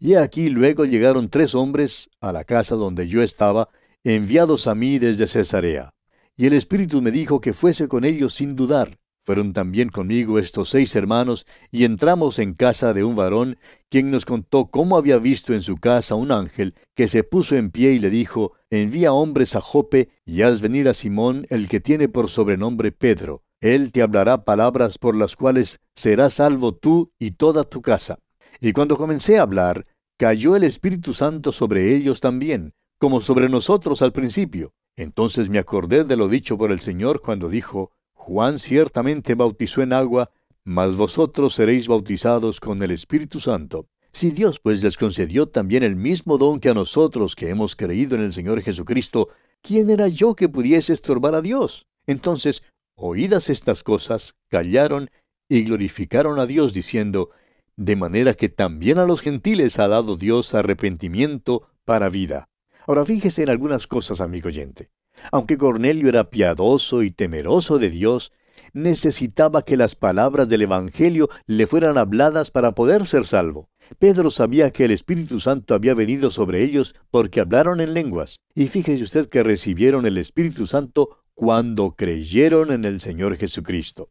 Y 0.00 0.14
aquí 0.14 0.50
luego 0.50 0.84
llegaron 0.84 1.28
tres 1.28 1.54
hombres 1.54 2.08
a 2.20 2.32
la 2.32 2.44
casa 2.44 2.74
donde 2.74 3.08
yo 3.08 3.22
estaba, 3.22 3.68
enviados 4.04 4.66
a 4.66 4.74
mí 4.74 4.98
desde 4.98 5.26
Cesarea. 5.26 5.94
Y 6.36 6.46
el 6.46 6.54
Espíritu 6.54 7.02
me 7.02 7.10
dijo 7.10 7.40
que 7.40 7.52
fuese 7.52 7.88
con 7.88 8.04
ellos 8.04 8.34
sin 8.34 8.56
dudar. 8.56 8.99
Fueron 9.24 9.52
también 9.52 9.90
conmigo 9.90 10.38
estos 10.38 10.70
seis 10.70 10.96
hermanos, 10.96 11.46
y 11.70 11.84
entramos 11.84 12.38
en 12.38 12.54
casa 12.54 12.94
de 12.94 13.04
un 13.04 13.16
varón, 13.16 13.58
quien 13.88 14.10
nos 14.10 14.24
contó 14.24 14.66
cómo 14.66 14.96
había 14.96 15.18
visto 15.18 15.52
en 15.52 15.62
su 15.62 15.76
casa 15.76 16.14
un 16.14 16.32
ángel, 16.32 16.74
que 16.94 17.06
se 17.06 17.22
puso 17.22 17.56
en 17.56 17.70
pie 17.70 17.92
y 17.92 17.98
le 17.98 18.10
dijo, 18.10 18.54
Envía 18.70 19.12
hombres 19.12 19.56
a 19.56 19.60
Jope, 19.60 20.08
y 20.24 20.42
haz 20.42 20.60
venir 20.60 20.88
a 20.88 20.94
Simón, 20.94 21.46
el 21.50 21.68
que 21.68 21.80
tiene 21.80 22.08
por 22.08 22.28
sobrenombre 22.28 22.92
Pedro. 22.92 23.42
Él 23.60 23.92
te 23.92 24.00
hablará 24.00 24.44
palabras 24.44 24.96
por 24.96 25.14
las 25.14 25.36
cuales 25.36 25.80
serás 25.94 26.34
salvo 26.34 26.74
tú 26.74 27.12
y 27.18 27.32
toda 27.32 27.64
tu 27.64 27.82
casa. 27.82 28.18
Y 28.58 28.72
cuando 28.72 28.96
comencé 28.96 29.38
a 29.38 29.42
hablar, 29.42 29.86
cayó 30.18 30.56
el 30.56 30.64
Espíritu 30.64 31.12
Santo 31.12 31.52
sobre 31.52 31.94
ellos 31.94 32.20
también, 32.20 32.72
como 32.98 33.20
sobre 33.20 33.48
nosotros 33.48 34.00
al 34.02 34.12
principio. 34.12 34.72
Entonces 34.96 35.48
me 35.48 35.58
acordé 35.58 36.04
de 36.04 36.16
lo 36.16 36.28
dicho 36.28 36.58
por 36.58 36.72
el 36.72 36.80
Señor 36.80 37.20
cuando 37.20 37.48
dijo, 37.48 37.92
Juan 38.20 38.58
ciertamente 38.58 39.34
bautizó 39.34 39.80
en 39.80 39.94
agua, 39.94 40.30
mas 40.62 40.94
vosotros 40.94 41.54
seréis 41.54 41.88
bautizados 41.88 42.60
con 42.60 42.82
el 42.82 42.90
Espíritu 42.90 43.40
Santo. 43.40 43.86
Si 44.12 44.30
Dios 44.30 44.60
pues 44.60 44.82
les 44.84 44.98
concedió 44.98 45.48
también 45.48 45.82
el 45.82 45.96
mismo 45.96 46.36
don 46.36 46.60
que 46.60 46.68
a 46.68 46.74
nosotros 46.74 47.34
que 47.34 47.48
hemos 47.48 47.76
creído 47.76 48.16
en 48.16 48.22
el 48.22 48.34
Señor 48.34 48.60
Jesucristo, 48.60 49.30
¿quién 49.62 49.88
era 49.88 50.06
yo 50.08 50.36
que 50.36 50.50
pudiese 50.50 50.92
estorbar 50.92 51.34
a 51.34 51.40
Dios? 51.40 51.86
Entonces, 52.06 52.62
oídas 52.94 53.48
estas 53.48 53.82
cosas, 53.82 54.34
callaron 54.48 55.10
y 55.48 55.62
glorificaron 55.62 56.38
a 56.38 56.46
Dios 56.46 56.74
diciendo, 56.74 57.30
de 57.76 57.96
manera 57.96 58.34
que 58.34 58.50
también 58.50 58.98
a 58.98 59.06
los 59.06 59.22
gentiles 59.22 59.78
ha 59.78 59.88
dado 59.88 60.16
Dios 60.16 60.52
arrepentimiento 60.52 61.68
para 61.86 62.10
vida. 62.10 62.50
Ahora 62.86 63.06
fíjese 63.06 63.44
en 63.44 63.50
algunas 63.50 63.86
cosas, 63.86 64.20
amigo 64.20 64.48
oyente. 64.48 64.90
Aunque 65.32 65.58
Cornelio 65.58 66.08
era 66.08 66.30
piadoso 66.30 67.02
y 67.02 67.10
temeroso 67.10 67.78
de 67.78 67.90
Dios, 67.90 68.32
necesitaba 68.72 69.62
que 69.62 69.76
las 69.76 69.94
palabras 69.94 70.48
del 70.48 70.62
Evangelio 70.62 71.28
le 71.46 71.66
fueran 71.66 71.98
habladas 71.98 72.50
para 72.50 72.74
poder 72.74 73.06
ser 73.06 73.26
salvo. 73.26 73.68
Pedro 73.98 74.30
sabía 74.30 74.70
que 74.70 74.84
el 74.84 74.92
Espíritu 74.92 75.40
Santo 75.40 75.74
había 75.74 75.94
venido 75.94 76.30
sobre 76.30 76.62
ellos 76.62 76.94
porque 77.10 77.40
hablaron 77.40 77.80
en 77.80 77.94
lenguas. 77.94 78.40
Y 78.54 78.68
fíjese 78.68 79.02
usted 79.02 79.28
que 79.28 79.42
recibieron 79.42 80.06
el 80.06 80.18
Espíritu 80.18 80.66
Santo 80.66 81.18
cuando 81.34 81.90
creyeron 81.92 82.70
en 82.70 82.84
el 82.84 83.00
Señor 83.00 83.36
Jesucristo. 83.36 84.10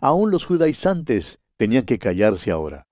Aún 0.00 0.30
los 0.30 0.44
judaizantes 0.44 1.38
tenían 1.56 1.84
que 1.84 1.98
callarse 1.98 2.50
ahora. 2.50 2.86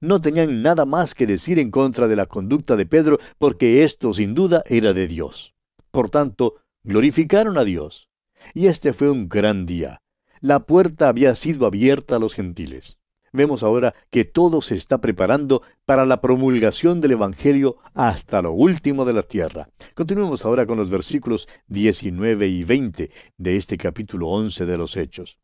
No 0.00 0.20
tenían 0.20 0.62
nada 0.62 0.84
más 0.84 1.14
que 1.14 1.26
decir 1.26 1.58
en 1.58 1.70
contra 1.70 2.08
de 2.08 2.16
la 2.16 2.26
conducta 2.26 2.76
de 2.76 2.86
Pedro 2.86 3.18
porque 3.38 3.84
esto 3.84 4.12
sin 4.12 4.34
duda 4.34 4.62
era 4.66 4.92
de 4.92 5.06
Dios. 5.06 5.54
Por 5.90 6.10
tanto, 6.10 6.56
glorificaron 6.84 7.58
a 7.58 7.64
Dios. 7.64 8.08
Y 8.52 8.66
este 8.66 8.92
fue 8.92 9.10
un 9.10 9.28
gran 9.28 9.66
día. 9.66 10.02
La 10.40 10.60
puerta 10.60 11.08
había 11.08 11.34
sido 11.34 11.66
abierta 11.66 12.16
a 12.16 12.18
los 12.18 12.34
gentiles. 12.34 12.98
Vemos 13.32 13.64
ahora 13.64 13.94
que 14.10 14.24
todo 14.24 14.62
se 14.62 14.76
está 14.76 15.00
preparando 15.00 15.62
para 15.86 16.06
la 16.06 16.20
promulgación 16.20 17.00
del 17.00 17.12
Evangelio 17.12 17.78
hasta 17.92 18.42
lo 18.42 18.52
último 18.52 19.04
de 19.04 19.12
la 19.12 19.24
tierra. 19.24 19.68
Continuemos 19.94 20.44
ahora 20.44 20.66
con 20.66 20.78
los 20.78 20.88
versículos 20.88 21.48
19 21.66 22.46
y 22.46 22.62
20 22.62 23.10
de 23.38 23.56
este 23.56 23.76
capítulo 23.76 24.28
11 24.28 24.66
de 24.66 24.78
los 24.78 24.96
Hechos. 24.96 25.38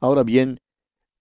Ahora 0.00 0.22
bien, 0.22 0.60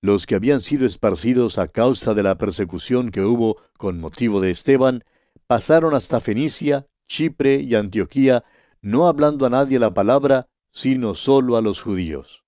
los 0.01 0.27
que 0.27 0.35
habían 0.35 0.61
sido 0.61 0.85
esparcidos 0.85 1.57
a 1.57 1.69
causa 1.69 2.13
de 2.13 2.21
la 2.21 2.37
persecución 2.37 3.09
que 3.09 3.21
hubo 3.21 3.57
con 3.79 3.99
motivo 3.99 4.41
de 4.41 4.51
Esteban, 4.51 5.03
pasaron 5.47 5.95
hasta 5.95 6.19
Fenicia, 6.19 6.85
Chipre 7.07 7.61
y 7.61 7.73
Antioquía, 7.73 8.43
no 8.83 9.07
hablando 9.07 9.45
a 9.45 9.49
nadie 9.49 9.79
la 9.79 9.93
palabra, 9.93 10.47
sino 10.71 11.15
solo 11.15 11.55
a 11.55 11.61
los 11.61 11.81
judíos. 11.81 12.43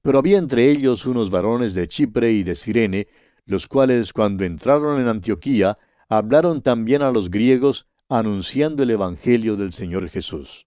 Pero 0.00 0.18
había 0.18 0.38
entre 0.38 0.70
ellos 0.70 1.04
unos 1.04 1.30
varones 1.30 1.74
de 1.74 1.86
Chipre 1.86 2.32
y 2.32 2.42
de 2.42 2.54
Sirene, 2.54 3.08
los 3.44 3.68
cuales 3.68 4.12
cuando 4.12 4.44
entraron 4.44 5.00
en 5.00 5.08
Antioquía, 5.08 5.78
hablaron 6.08 6.62
también 6.62 7.02
a 7.02 7.10
los 7.12 7.30
griegos, 7.30 7.86
anunciando 8.08 8.82
el 8.82 8.90
Evangelio 8.90 9.56
del 9.56 9.72
Señor 9.72 10.08
Jesús. 10.08 10.66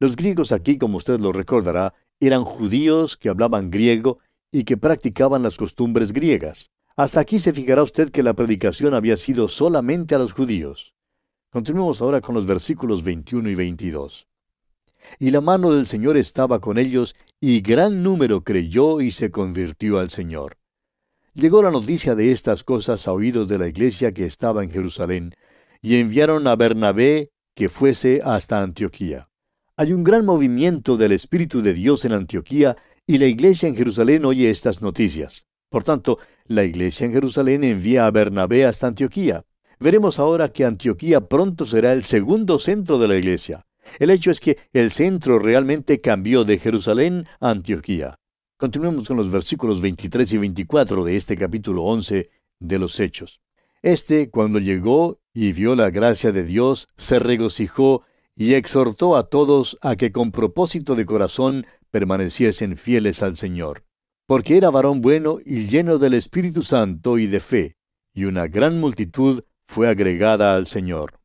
Los 0.00 0.16
griegos 0.16 0.50
aquí, 0.50 0.76
como 0.76 0.96
usted 0.96 1.20
lo 1.20 1.32
recordará, 1.32 1.94
eran 2.18 2.44
judíos 2.44 3.16
que 3.16 3.28
hablaban 3.28 3.70
griego 3.70 4.18
y 4.50 4.64
que 4.64 4.76
practicaban 4.76 5.42
las 5.42 5.56
costumbres 5.56 6.12
griegas. 6.12 6.70
Hasta 6.96 7.20
aquí 7.20 7.38
se 7.38 7.52
fijará 7.52 7.84
usted 7.84 8.10
que 8.10 8.24
la 8.24 8.34
predicación 8.34 8.94
había 8.94 9.16
sido 9.16 9.46
solamente 9.46 10.16
a 10.16 10.18
los 10.18 10.32
judíos. 10.32 10.94
Continuemos 11.50 12.02
ahora 12.02 12.20
con 12.20 12.34
los 12.34 12.44
versículos 12.44 13.04
21 13.04 13.50
y 13.50 13.54
22. 13.54 14.27
Y 15.18 15.30
la 15.30 15.40
mano 15.40 15.72
del 15.72 15.86
Señor 15.86 16.16
estaba 16.16 16.60
con 16.60 16.78
ellos, 16.78 17.16
y 17.40 17.60
gran 17.60 18.02
número 18.02 18.42
creyó 18.42 19.00
y 19.00 19.10
se 19.10 19.30
convirtió 19.30 19.98
al 19.98 20.10
Señor. 20.10 20.56
Llegó 21.34 21.62
la 21.62 21.70
noticia 21.70 22.14
de 22.14 22.32
estas 22.32 22.64
cosas 22.64 23.06
a 23.06 23.12
oídos 23.12 23.48
de 23.48 23.58
la 23.58 23.68
iglesia 23.68 24.12
que 24.12 24.26
estaba 24.26 24.64
en 24.64 24.70
Jerusalén, 24.70 25.34
y 25.80 25.96
enviaron 25.96 26.46
a 26.46 26.56
Bernabé 26.56 27.30
que 27.54 27.68
fuese 27.68 28.20
hasta 28.24 28.62
Antioquía. 28.62 29.28
Hay 29.76 29.92
un 29.92 30.02
gran 30.02 30.24
movimiento 30.24 30.96
del 30.96 31.12
Espíritu 31.12 31.62
de 31.62 31.74
Dios 31.74 32.04
en 32.04 32.12
Antioquía, 32.12 32.76
y 33.06 33.18
la 33.18 33.26
iglesia 33.26 33.68
en 33.68 33.76
Jerusalén 33.76 34.24
oye 34.24 34.50
estas 34.50 34.82
noticias. 34.82 35.46
Por 35.68 35.84
tanto, 35.84 36.18
la 36.46 36.64
iglesia 36.64 37.06
en 37.06 37.12
Jerusalén 37.12 37.62
envía 37.62 38.06
a 38.06 38.10
Bernabé 38.10 38.64
hasta 38.64 38.88
Antioquía. 38.88 39.44
Veremos 39.78 40.18
ahora 40.18 40.52
que 40.52 40.64
Antioquía 40.64 41.28
pronto 41.28 41.66
será 41.66 41.92
el 41.92 42.02
segundo 42.02 42.58
centro 42.58 42.98
de 42.98 43.06
la 43.06 43.16
iglesia. 43.16 43.66
El 43.98 44.10
hecho 44.10 44.30
es 44.30 44.40
que 44.40 44.58
el 44.72 44.90
centro 44.90 45.38
realmente 45.38 46.00
cambió 46.00 46.44
de 46.44 46.58
Jerusalén 46.58 47.26
a 47.40 47.50
Antioquía. 47.50 48.16
Continuemos 48.56 49.06
con 49.06 49.16
los 49.16 49.30
versículos 49.30 49.80
23 49.80 50.32
y 50.32 50.38
24 50.38 51.04
de 51.04 51.16
este 51.16 51.36
capítulo 51.36 51.84
11 51.84 52.30
de 52.58 52.78
los 52.78 52.98
Hechos. 52.98 53.40
Este, 53.82 54.30
cuando 54.30 54.58
llegó 54.58 55.20
y 55.32 55.52
vio 55.52 55.76
la 55.76 55.90
gracia 55.90 56.32
de 56.32 56.42
Dios, 56.42 56.88
se 56.96 57.18
regocijó 57.18 58.02
y 58.34 58.54
exhortó 58.54 59.16
a 59.16 59.28
todos 59.28 59.78
a 59.80 59.96
que 59.96 60.12
con 60.12 60.32
propósito 60.32 60.94
de 60.94 61.06
corazón 61.06 61.66
permaneciesen 61.90 62.76
fieles 62.76 63.22
al 63.22 63.36
Señor, 63.36 63.84
porque 64.26 64.56
era 64.56 64.70
varón 64.70 65.00
bueno 65.00 65.38
y 65.44 65.66
lleno 65.66 65.98
del 65.98 66.14
Espíritu 66.14 66.62
Santo 66.62 67.18
y 67.18 67.26
de 67.26 67.40
fe, 67.40 67.76
y 68.12 68.24
una 68.24 68.46
gran 68.46 68.80
multitud 68.80 69.44
fue 69.66 69.88
agregada 69.88 70.54
al 70.54 70.66
Señor. 70.66 71.17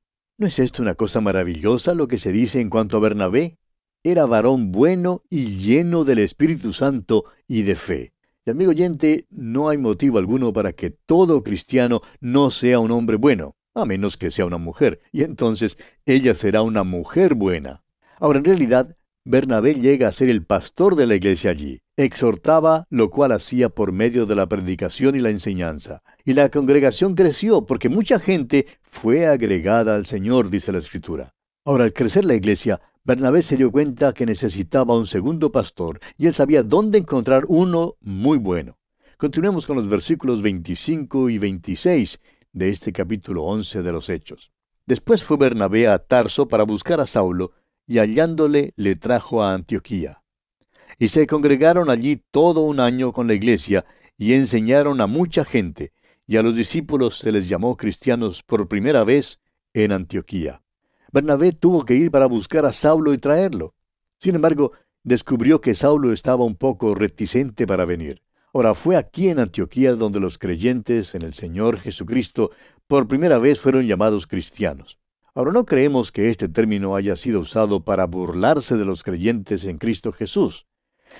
¿No 0.44 0.48
es 0.48 0.60
esto 0.60 0.82
una 0.82 0.96
cosa 0.96 1.22
maravillosa 1.22 1.94
lo 1.94 2.10
que 2.10 2.18
se 2.18 2.34
dice 2.34 2.60
en 2.60 2.70
cuanto 2.70 2.98
a 2.98 3.00
Bernabé? 3.00 3.60
Era 4.04 4.26
varón 4.26 4.74
bueno 4.74 5.24
y 5.30 5.56
lleno 5.58 6.04
del 6.04 6.20
Espíritu 6.20 6.74
Santo 6.74 7.24
y 7.48 7.62
de 7.62 7.78
fe. 7.78 8.14
Y 8.46 8.50
amigo 8.50 8.72
oyente, 8.72 9.26
no 9.30 9.70
hay 9.70 9.78
motivo 9.78 10.18
alguno 10.18 10.52
para 10.52 10.74
que 10.74 10.90
todo 10.90 11.44
cristiano 11.44 12.02
no 12.20 12.52
sea 12.52 12.80
un 12.80 12.92
hombre 12.92 13.16
bueno, 13.16 13.56
a 13.74 13.86
menos 13.86 14.18
que 14.18 14.32
sea 14.32 14.46
una 14.46 14.58
mujer, 14.58 15.00
y 15.14 15.24
entonces 15.24 15.78
ella 16.06 16.34
será 16.34 16.62
una 16.62 16.84
mujer 16.84 17.36
buena. 17.36 17.86
Ahora, 18.20 18.40
en 18.40 18.44
realidad, 18.44 18.98
Bernabé 19.25 19.75
llega 19.75 20.10
a 20.10 20.12
ser 20.12 20.30
el 20.30 20.44
pastor 20.44 20.98
de 20.98 21.08
la 21.08 21.15
iglesia 21.15 21.51
allí. 21.51 21.80
Exhortaba, 21.96 22.88
lo 22.89 23.10
cual 23.10 23.32
hacía 23.32 23.70
por 23.70 23.94
medio 23.94 24.25
de 24.25 24.36
la 24.36 24.48
predicación 24.48 25.15
y 25.15 25.20
la 25.20 25.30
enseñanza. 25.30 26.03
Y 26.25 26.34
la 26.34 26.50
congregación 26.50 27.15
creció 27.15 27.65
porque 27.65 27.88
mucha 27.88 28.20
gente 28.20 28.68
fue 28.84 29.25
agregada 29.25 29.96
al 29.96 30.06
Señor, 30.06 30.50
dice 30.50 30.74
la 30.74 30.80
Escritura. 30.80 31.34
Ahora, 31.63 31.86
al 31.86 31.94
crecer 31.94 32.25
la 32.25 32.36
iglesia, 32.36 32.82
Bernabé 33.06 33.44
se 33.44 33.56
dio 33.56 33.72
cuenta 33.72 34.13
que 34.13 34.25
necesitaba 34.25 34.98
un 34.98 35.08
segundo 35.08 35.53
pastor 35.53 36.01
y 36.18 36.27
él 36.27 36.34
sabía 36.34 36.62
dónde 36.62 36.98
encontrar 36.98 37.46
uno 37.48 37.96
muy 38.01 38.38
bueno. 38.38 38.77
Continuemos 39.15 39.65
con 39.65 39.77
los 39.77 39.88
versículos 39.88 40.42
25 40.42 41.30
y 41.30 41.38
26 41.38 42.20
de 42.51 42.70
este 42.70 42.92
capítulo 42.92 43.44
11 43.44 43.84
de 43.84 43.92
los 43.94 44.10
Hechos. 44.10 44.51
Después 44.86 45.24
fue 45.24 45.38
Bernabé 45.38 45.88
a 45.88 45.98
Tarso 45.98 46.50
para 46.50 46.65
buscar 46.65 47.00
a 47.00 47.08
Saulo, 47.08 47.53
y 47.88 48.00
hallándole 48.00 48.74
le 48.75 48.96
trajo 48.96 49.44
a 49.44 49.54
Antioquía. 49.54 50.22
Y 51.00 51.10
se 51.10 51.28
congregaron 51.28 51.90
allí 51.90 52.22
todo 52.32 52.62
un 52.62 52.80
año 52.80 53.13
con 53.13 53.28
la 53.28 53.34
iglesia, 53.34 53.86
y 54.18 54.34
enseñaron 54.34 55.02
a 55.02 55.08
mucha 55.08 55.44
gente, 55.44 55.92
y 56.28 56.38
a 56.38 56.44
los 56.44 56.56
discípulos 56.56 57.20
se 57.20 57.32
les 57.32 57.50
llamó 57.50 57.75
cristianos 57.75 58.44
por 58.44 58.68
primera 58.68 59.04
vez 59.04 59.39
en 59.74 59.91
Antioquía. 59.91 60.62
Bernabé 61.12 61.52
tuvo 61.52 61.86
que 61.86 61.96
ir 61.96 62.12
para 62.12 62.26
buscar 62.26 62.65
a 62.65 62.74
Saulo 62.74 63.13
y 63.13 63.17
traerlo. 63.17 63.76
Sin 64.19 64.36
embargo, 64.36 64.72
descubrió 65.04 65.62
que 65.62 65.76
Saulo 65.76 66.13
estaba 66.13 66.43
un 66.43 66.56
poco 66.56 66.96
reticente 66.96 67.67
para 67.67 67.86
venir. 67.86 68.22
Ahora 68.54 68.74
fue 68.76 68.96
aquí 68.96 69.30
en 69.30 69.39
Antioquía 69.39 69.96
donde 69.96 70.19
los 70.19 70.38
creyentes 70.38 71.15
en 71.15 71.24
el 71.24 71.34
Señor 71.34 71.80
Jesucristo 71.80 72.52
por 72.88 73.08
primera 73.08 73.38
vez 73.38 73.60
fueron 73.60 73.86
llamados 73.86 74.28
cristianos. 74.28 75.00
Ahora 75.36 75.52
no 75.52 75.65
creemos 75.65 76.12
que 76.12 76.30
este 76.30 76.48
término 76.48 76.96
haya 76.96 77.15
sido 77.15 77.39
usado 77.39 77.84
para 77.84 78.06
burlarse 78.06 78.78
de 78.78 78.86
los 78.86 79.04
creyentes 79.04 79.65
en 79.65 79.80
Cristo 79.80 80.12
Jesús. 80.12 80.67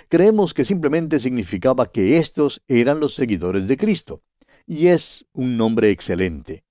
Creemos 0.08 0.54
que 0.54 0.66
simplemente 0.66 1.18
significaba 1.18 1.92
que 1.92 2.18
estos 2.18 2.62
eran 2.68 3.00
los 3.00 3.16
seguidores 3.16 3.68
de 3.68 3.76
Cristo. 3.76 4.22
Y 4.68 4.88
es 4.88 5.26
un 5.34 5.58
nombre 5.58 5.90
excelente. 5.90 6.64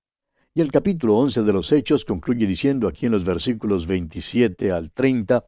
Y 0.55 0.61
el 0.61 0.70
capítulo 0.70 1.16
11 1.16 1.42
de 1.42 1.52
los 1.52 1.72
Hechos 1.72 2.05
concluye 2.05 2.46
diciendo 2.46 2.87
aquí 2.87 3.07
en 3.07 3.12
los 3.12 3.24
versículos 3.24 3.87
27 3.88 4.70
al 4.70 4.92
30, 4.92 5.44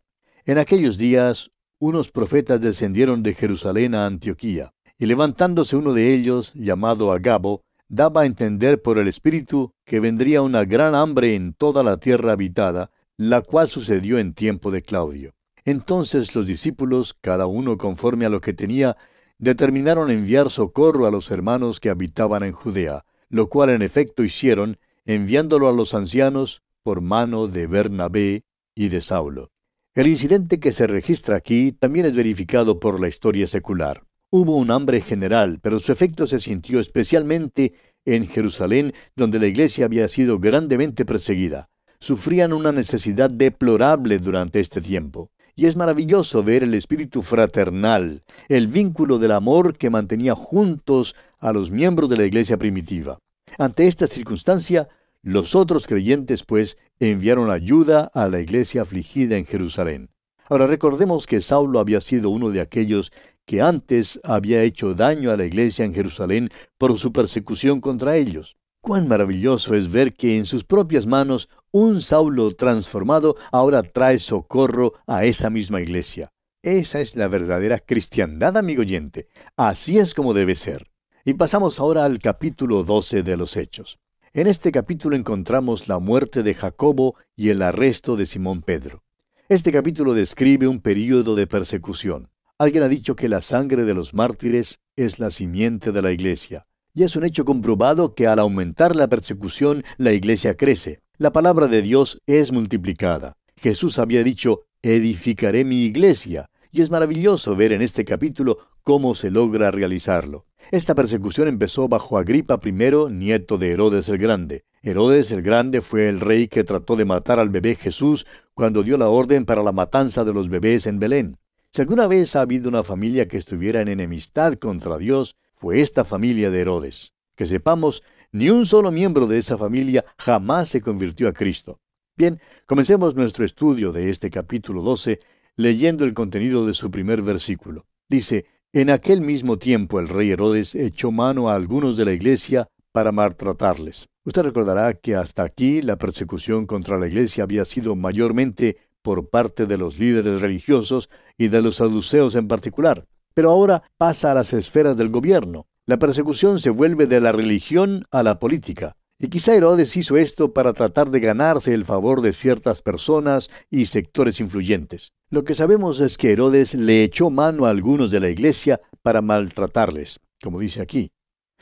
En 0.46 0.58
aquellos 0.58 0.98
días 0.98 1.52
unos 1.78 2.10
profetas 2.10 2.60
descendieron 2.60 3.22
de 3.22 3.34
Jerusalén 3.34 3.94
a 3.94 4.06
Antioquía, 4.06 4.72
y 4.98 5.06
levantándose 5.06 5.76
uno 5.76 5.92
de 5.92 6.12
ellos, 6.14 6.52
llamado 6.54 7.12
Agabo, 7.12 7.62
daba 7.94 8.22
a 8.22 8.26
entender 8.26 8.82
por 8.82 8.98
el 8.98 9.06
Espíritu 9.06 9.72
que 9.84 10.00
vendría 10.00 10.42
una 10.42 10.64
gran 10.64 10.96
hambre 10.96 11.34
en 11.34 11.54
toda 11.54 11.84
la 11.84 11.98
tierra 11.98 12.32
habitada, 12.32 12.90
la 13.16 13.40
cual 13.40 13.68
sucedió 13.68 14.18
en 14.18 14.34
tiempo 14.34 14.72
de 14.72 14.82
Claudio. 14.82 15.32
Entonces 15.64 16.34
los 16.34 16.46
discípulos, 16.46 17.14
cada 17.20 17.46
uno 17.46 17.78
conforme 17.78 18.26
a 18.26 18.30
lo 18.30 18.40
que 18.40 18.52
tenía, 18.52 18.96
determinaron 19.38 20.10
enviar 20.10 20.50
socorro 20.50 21.06
a 21.06 21.12
los 21.12 21.30
hermanos 21.30 21.78
que 21.78 21.88
habitaban 21.88 22.42
en 22.42 22.52
Judea, 22.52 23.04
lo 23.28 23.48
cual 23.48 23.70
en 23.70 23.82
efecto 23.82 24.24
hicieron, 24.24 24.78
enviándolo 25.04 25.68
a 25.68 25.72
los 25.72 25.94
ancianos 25.94 26.62
por 26.82 27.00
mano 27.00 27.46
de 27.46 27.68
Bernabé 27.68 28.44
y 28.74 28.88
de 28.88 29.00
Saulo. 29.00 29.52
El 29.94 30.08
incidente 30.08 30.58
que 30.58 30.72
se 30.72 30.88
registra 30.88 31.36
aquí 31.36 31.70
también 31.70 32.06
es 32.06 32.16
verificado 32.16 32.80
por 32.80 33.00
la 33.00 33.06
historia 33.06 33.46
secular. 33.46 34.02
Hubo 34.36 34.56
un 34.56 34.72
hambre 34.72 35.00
general, 35.00 35.60
pero 35.62 35.78
su 35.78 35.92
efecto 35.92 36.26
se 36.26 36.40
sintió 36.40 36.80
especialmente 36.80 37.72
en 38.04 38.26
Jerusalén, 38.26 38.92
donde 39.14 39.38
la 39.38 39.46
iglesia 39.46 39.84
había 39.84 40.08
sido 40.08 40.40
grandemente 40.40 41.04
perseguida. 41.04 41.68
Sufrían 42.00 42.52
una 42.52 42.72
necesidad 42.72 43.30
deplorable 43.30 44.18
durante 44.18 44.58
este 44.58 44.80
tiempo. 44.80 45.30
Y 45.54 45.66
es 45.66 45.76
maravilloso 45.76 46.42
ver 46.42 46.64
el 46.64 46.74
espíritu 46.74 47.22
fraternal, 47.22 48.24
el 48.48 48.66
vínculo 48.66 49.20
del 49.20 49.30
amor 49.30 49.78
que 49.78 49.88
mantenía 49.88 50.34
juntos 50.34 51.14
a 51.38 51.52
los 51.52 51.70
miembros 51.70 52.10
de 52.10 52.16
la 52.16 52.24
iglesia 52.24 52.56
primitiva. 52.56 53.20
Ante 53.56 53.86
esta 53.86 54.08
circunstancia, 54.08 54.88
los 55.22 55.54
otros 55.54 55.86
creyentes, 55.86 56.42
pues, 56.42 56.76
enviaron 56.98 57.52
ayuda 57.52 58.10
a 58.12 58.26
la 58.26 58.40
iglesia 58.40 58.82
afligida 58.82 59.36
en 59.36 59.46
Jerusalén. 59.46 60.08
Ahora 60.46 60.66
recordemos 60.66 61.26
que 61.26 61.40
Saulo 61.40 61.78
había 61.78 62.02
sido 62.02 62.28
uno 62.28 62.50
de 62.50 62.60
aquellos 62.60 63.12
que 63.46 63.60
antes 63.60 64.20
había 64.24 64.62
hecho 64.62 64.94
daño 64.94 65.30
a 65.30 65.36
la 65.36 65.44
iglesia 65.44 65.84
en 65.84 65.94
Jerusalén 65.94 66.50
por 66.78 66.98
su 66.98 67.12
persecución 67.12 67.80
contra 67.80 68.16
ellos. 68.16 68.56
Cuán 68.80 69.08
maravilloso 69.08 69.74
es 69.74 69.90
ver 69.90 70.14
que 70.14 70.36
en 70.36 70.44
sus 70.44 70.64
propias 70.64 71.06
manos 71.06 71.48
un 71.70 72.02
Saulo 72.02 72.54
transformado 72.54 73.36
ahora 73.50 73.82
trae 73.82 74.18
socorro 74.18 74.92
a 75.06 75.24
esa 75.24 75.48
misma 75.50 75.80
iglesia. 75.80 76.30
Esa 76.62 77.00
es 77.00 77.16
la 77.16 77.28
verdadera 77.28 77.78
cristiandad, 77.78 78.56
amigo 78.56 78.82
oyente. 78.82 79.28
Así 79.56 79.98
es 79.98 80.14
como 80.14 80.34
debe 80.34 80.54
ser. 80.54 80.90
Y 81.24 81.34
pasamos 81.34 81.80
ahora 81.80 82.04
al 82.04 82.18
capítulo 82.18 82.84
12 82.84 83.22
de 83.22 83.36
los 83.36 83.56
Hechos. 83.56 83.98
En 84.34 84.46
este 84.46 84.72
capítulo 84.72 85.16
encontramos 85.16 85.88
la 85.88 85.98
muerte 85.98 86.42
de 86.42 86.54
Jacobo 86.54 87.16
y 87.36 87.50
el 87.50 87.62
arresto 87.62 88.16
de 88.16 88.26
Simón 88.26 88.62
Pedro. 88.62 89.02
Este 89.48 89.72
capítulo 89.72 90.12
describe 90.12 90.66
un 90.66 90.80
período 90.80 91.34
de 91.34 91.46
persecución. 91.46 92.30
Alguien 92.56 92.84
ha 92.84 92.88
dicho 92.88 93.16
que 93.16 93.28
la 93.28 93.40
sangre 93.40 93.82
de 93.82 93.94
los 93.94 94.14
mártires 94.14 94.78
es 94.94 95.18
la 95.18 95.30
simiente 95.30 95.90
de 95.90 96.02
la 96.02 96.12
iglesia. 96.12 96.66
Y 96.94 97.02
es 97.02 97.16
un 97.16 97.24
hecho 97.24 97.44
comprobado 97.44 98.14
que 98.14 98.28
al 98.28 98.38
aumentar 98.38 98.94
la 98.94 99.08
persecución, 99.08 99.82
la 99.96 100.12
iglesia 100.12 100.56
crece. 100.56 101.00
La 101.18 101.32
palabra 101.32 101.66
de 101.66 101.82
Dios 101.82 102.20
es 102.26 102.52
multiplicada. 102.52 103.36
Jesús 103.56 103.98
había 103.98 104.22
dicho, 104.22 104.62
edificaré 104.82 105.64
mi 105.64 105.82
iglesia. 105.82 106.48
Y 106.70 106.80
es 106.80 106.92
maravilloso 106.92 107.56
ver 107.56 107.72
en 107.72 107.82
este 107.82 108.04
capítulo 108.04 108.58
cómo 108.84 109.16
se 109.16 109.32
logra 109.32 109.72
realizarlo. 109.72 110.46
Esta 110.70 110.94
persecución 110.94 111.48
empezó 111.48 111.88
bajo 111.88 112.18
Agripa 112.18 112.60
I, 112.64 112.72
nieto 113.10 113.58
de 113.58 113.72
Herodes 113.72 114.08
el 114.08 114.18
Grande. 114.18 114.62
Herodes 114.80 115.32
el 115.32 115.42
Grande 115.42 115.80
fue 115.80 116.08
el 116.08 116.20
rey 116.20 116.46
que 116.46 116.62
trató 116.62 116.94
de 116.94 117.04
matar 117.04 117.40
al 117.40 117.48
bebé 117.48 117.74
Jesús 117.74 118.26
cuando 118.54 118.84
dio 118.84 118.96
la 118.96 119.08
orden 119.08 119.44
para 119.44 119.64
la 119.64 119.72
matanza 119.72 120.24
de 120.24 120.32
los 120.32 120.48
bebés 120.48 120.86
en 120.86 121.00
Belén. 121.00 121.36
Si 121.74 121.82
alguna 121.82 122.06
vez 122.06 122.36
ha 122.36 122.42
habido 122.42 122.68
una 122.68 122.84
familia 122.84 123.26
que 123.26 123.36
estuviera 123.36 123.80
en 123.80 123.88
enemistad 123.88 124.54
contra 124.54 124.96
Dios, 124.96 125.34
fue 125.56 125.80
esta 125.80 126.04
familia 126.04 126.48
de 126.48 126.60
Herodes. 126.60 127.14
Que 127.34 127.46
sepamos, 127.46 128.04
ni 128.30 128.48
un 128.48 128.64
solo 128.64 128.92
miembro 128.92 129.26
de 129.26 129.38
esa 129.38 129.58
familia 129.58 130.04
jamás 130.16 130.68
se 130.68 130.80
convirtió 130.80 131.26
a 131.26 131.32
Cristo. 131.32 131.80
Bien, 132.16 132.40
comencemos 132.66 133.16
nuestro 133.16 133.44
estudio 133.44 133.90
de 133.90 134.08
este 134.08 134.30
capítulo 134.30 134.82
12 134.82 135.18
leyendo 135.56 136.04
el 136.04 136.14
contenido 136.14 136.64
de 136.64 136.74
su 136.74 136.92
primer 136.92 137.22
versículo. 137.22 137.86
Dice, 138.08 138.46
En 138.72 138.88
aquel 138.88 139.20
mismo 139.20 139.58
tiempo 139.58 139.98
el 139.98 140.06
rey 140.06 140.30
Herodes 140.30 140.76
echó 140.76 141.10
mano 141.10 141.48
a 141.48 141.56
algunos 141.56 141.96
de 141.96 142.04
la 142.04 142.12
iglesia 142.12 142.68
para 142.92 143.10
maltratarles. 143.10 144.06
Usted 144.24 144.42
recordará 144.42 144.94
que 144.94 145.16
hasta 145.16 145.42
aquí 145.42 145.82
la 145.82 145.96
persecución 145.96 146.66
contra 146.66 147.00
la 147.00 147.08
iglesia 147.08 147.42
había 147.42 147.64
sido 147.64 147.96
mayormente 147.96 148.76
por 149.04 149.28
parte 149.28 149.66
de 149.66 149.76
los 149.76 149.98
líderes 149.98 150.40
religiosos 150.40 151.10
y 151.36 151.48
de 151.48 151.60
los 151.60 151.76
saduceos 151.76 152.34
en 152.36 152.48
particular, 152.48 153.04
pero 153.34 153.50
ahora 153.50 153.82
pasa 153.98 154.32
a 154.32 154.34
las 154.34 154.54
esferas 154.54 154.96
del 154.96 155.10
gobierno. 155.10 155.66
La 155.84 155.98
persecución 155.98 156.58
se 156.58 156.70
vuelve 156.70 157.06
de 157.06 157.20
la 157.20 157.30
religión 157.30 158.06
a 158.10 158.22
la 158.22 158.38
política. 158.38 158.96
Y 159.18 159.28
quizá 159.28 159.54
Herodes 159.54 159.94
hizo 159.98 160.16
esto 160.16 160.54
para 160.54 160.72
tratar 160.72 161.10
de 161.10 161.20
ganarse 161.20 161.74
el 161.74 161.84
favor 161.84 162.22
de 162.22 162.32
ciertas 162.32 162.80
personas 162.80 163.50
y 163.70 163.86
sectores 163.86 164.40
influyentes. 164.40 165.12
Lo 165.28 165.44
que 165.44 165.54
sabemos 165.54 166.00
es 166.00 166.16
que 166.16 166.32
Herodes 166.32 166.72
le 166.72 167.04
echó 167.04 167.28
mano 167.28 167.66
a 167.66 167.70
algunos 167.70 168.10
de 168.10 168.20
la 168.20 168.30
iglesia 168.30 168.80
para 169.02 169.20
maltratarles, 169.20 170.18
como 170.42 170.60
dice 170.60 170.80
aquí. 170.80 171.12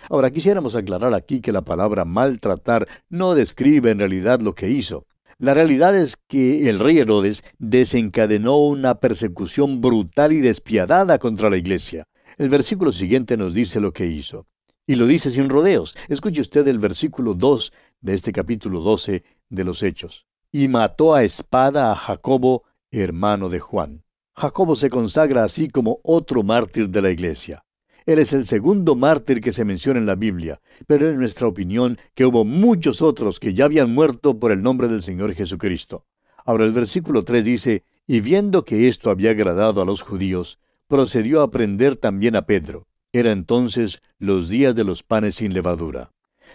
Ahora 0.08 0.30
quisiéramos 0.30 0.76
aclarar 0.76 1.12
aquí 1.12 1.40
que 1.40 1.52
la 1.52 1.62
palabra 1.62 2.04
maltratar 2.04 2.86
no 3.08 3.34
describe 3.34 3.90
en 3.90 3.98
realidad 3.98 4.40
lo 4.40 4.54
que 4.54 4.70
hizo. 4.70 5.06
La 5.42 5.54
realidad 5.54 5.96
es 5.96 6.16
que 6.16 6.70
el 6.70 6.78
rey 6.78 7.00
Herodes 7.00 7.42
desencadenó 7.58 8.58
una 8.58 9.00
persecución 9.00 9.80
brutal 9.80 10.32
y 10.32 10.40
despiadada 10.40 11.18
contra 11.18 11.50
la 11.50 11.56
iglesia. 11.56 12.06
El 12.38 12.48
versículo 12.48 12.92
siguiente 12.92 13.36
nos 13.36 13.52
dice 13.52 13.80
lo 13.80 13.92
que 13.92 14.06
hizo. 14.06 14.46
Y 14.86 14.94
lo 14.94 15.04
dice 15.04 15.32
sin 15.32 15.48
rodeos. 15.48 15.96
Escuche 16.08 16.40
usted 16.40 16.68
el 16.68 16.78
versículo 16.78 17.34
2 17.34 17.72
de 18.02 18.14
este 18.14 18.30
capítulo 18.30 18.82
12 18.82 19.24
de 19.48 19.64
los 19.64 19.82
Hechos. 19.82 20.28
Y 20.52 20.68
mató 20.68 21.12
a 21.12 21.24
espada 21.24 21.90
a 21.90 21.96
Jacobo, 21.96 22.62
hermano 22.92 23.48
de 23.48 23.58
Juan. 23.58 24.04
Jacobo 24.36 24.76
se 24.76 24.90
consagra 24.90 25.42
así 25.42 25.68
como 25.68 25.98
otro 26.04 26.44
mártir 26.44 26.88
de 26.88 27.02
la 27.02 27.10
iglesia. 27.10 27.64
Él 28.06 28.18
es 28.18 28.32
el 28.32 28.46
segundo 28.46 28.96
mártir 28.96 29.40
que 29.40 29.52
se 29.52 29.64
menciona 29.64 30.00
en 30.00 30.06
la 30.06 30.14
Biblia, 30.14 30.60
pero 30.86 31.08
en 31.08 31.18
nuestra 31.18 31.46
opinión 31.46 31.98
que 32.14 32.26
hubo 32.26 32.44
muchos 32.44 33.02
otros 33.02 33.38
que 33.38 33.54
ya 33.54 33.66
habían 33.66 33.92
muerto 33.94 34.38
por 34.38 34.52
el 34.52 34.62
nombre 34.62 34.88
del 34.88 35.02
Señor 35.02 35.34
Jesucristo. 35.34 36.04
Ahora 36.44 36.64
el 36.64 36.72
versículo 36.72 37.24
3 37.24 37.44
dice, 37.44 37.84
y 38.06 38.20
viendo 38.20 38.64
que 38.64 38.88
esto 38.88 39.10
había 39.10 39.30
agradado 39.30 39.80
a 39.80 39.84
los 39.84 40.02
judíos, 40.02 40.58
procedió 40.88 41.42
a 41.42 41.50
prender 41.50 41.96
también 41.96 42.36
a 42.36 42.46
Pedro. 42.46 42.86
Era 43.12 43.30
entonces 43.30 44.02
los 44.18 44.48
días 44.48 44.74
de 44.74 44.84
los 44.84 45.02
panes 45.02 45.36
sin 45.36 45.54
levadura. 45.54 46.10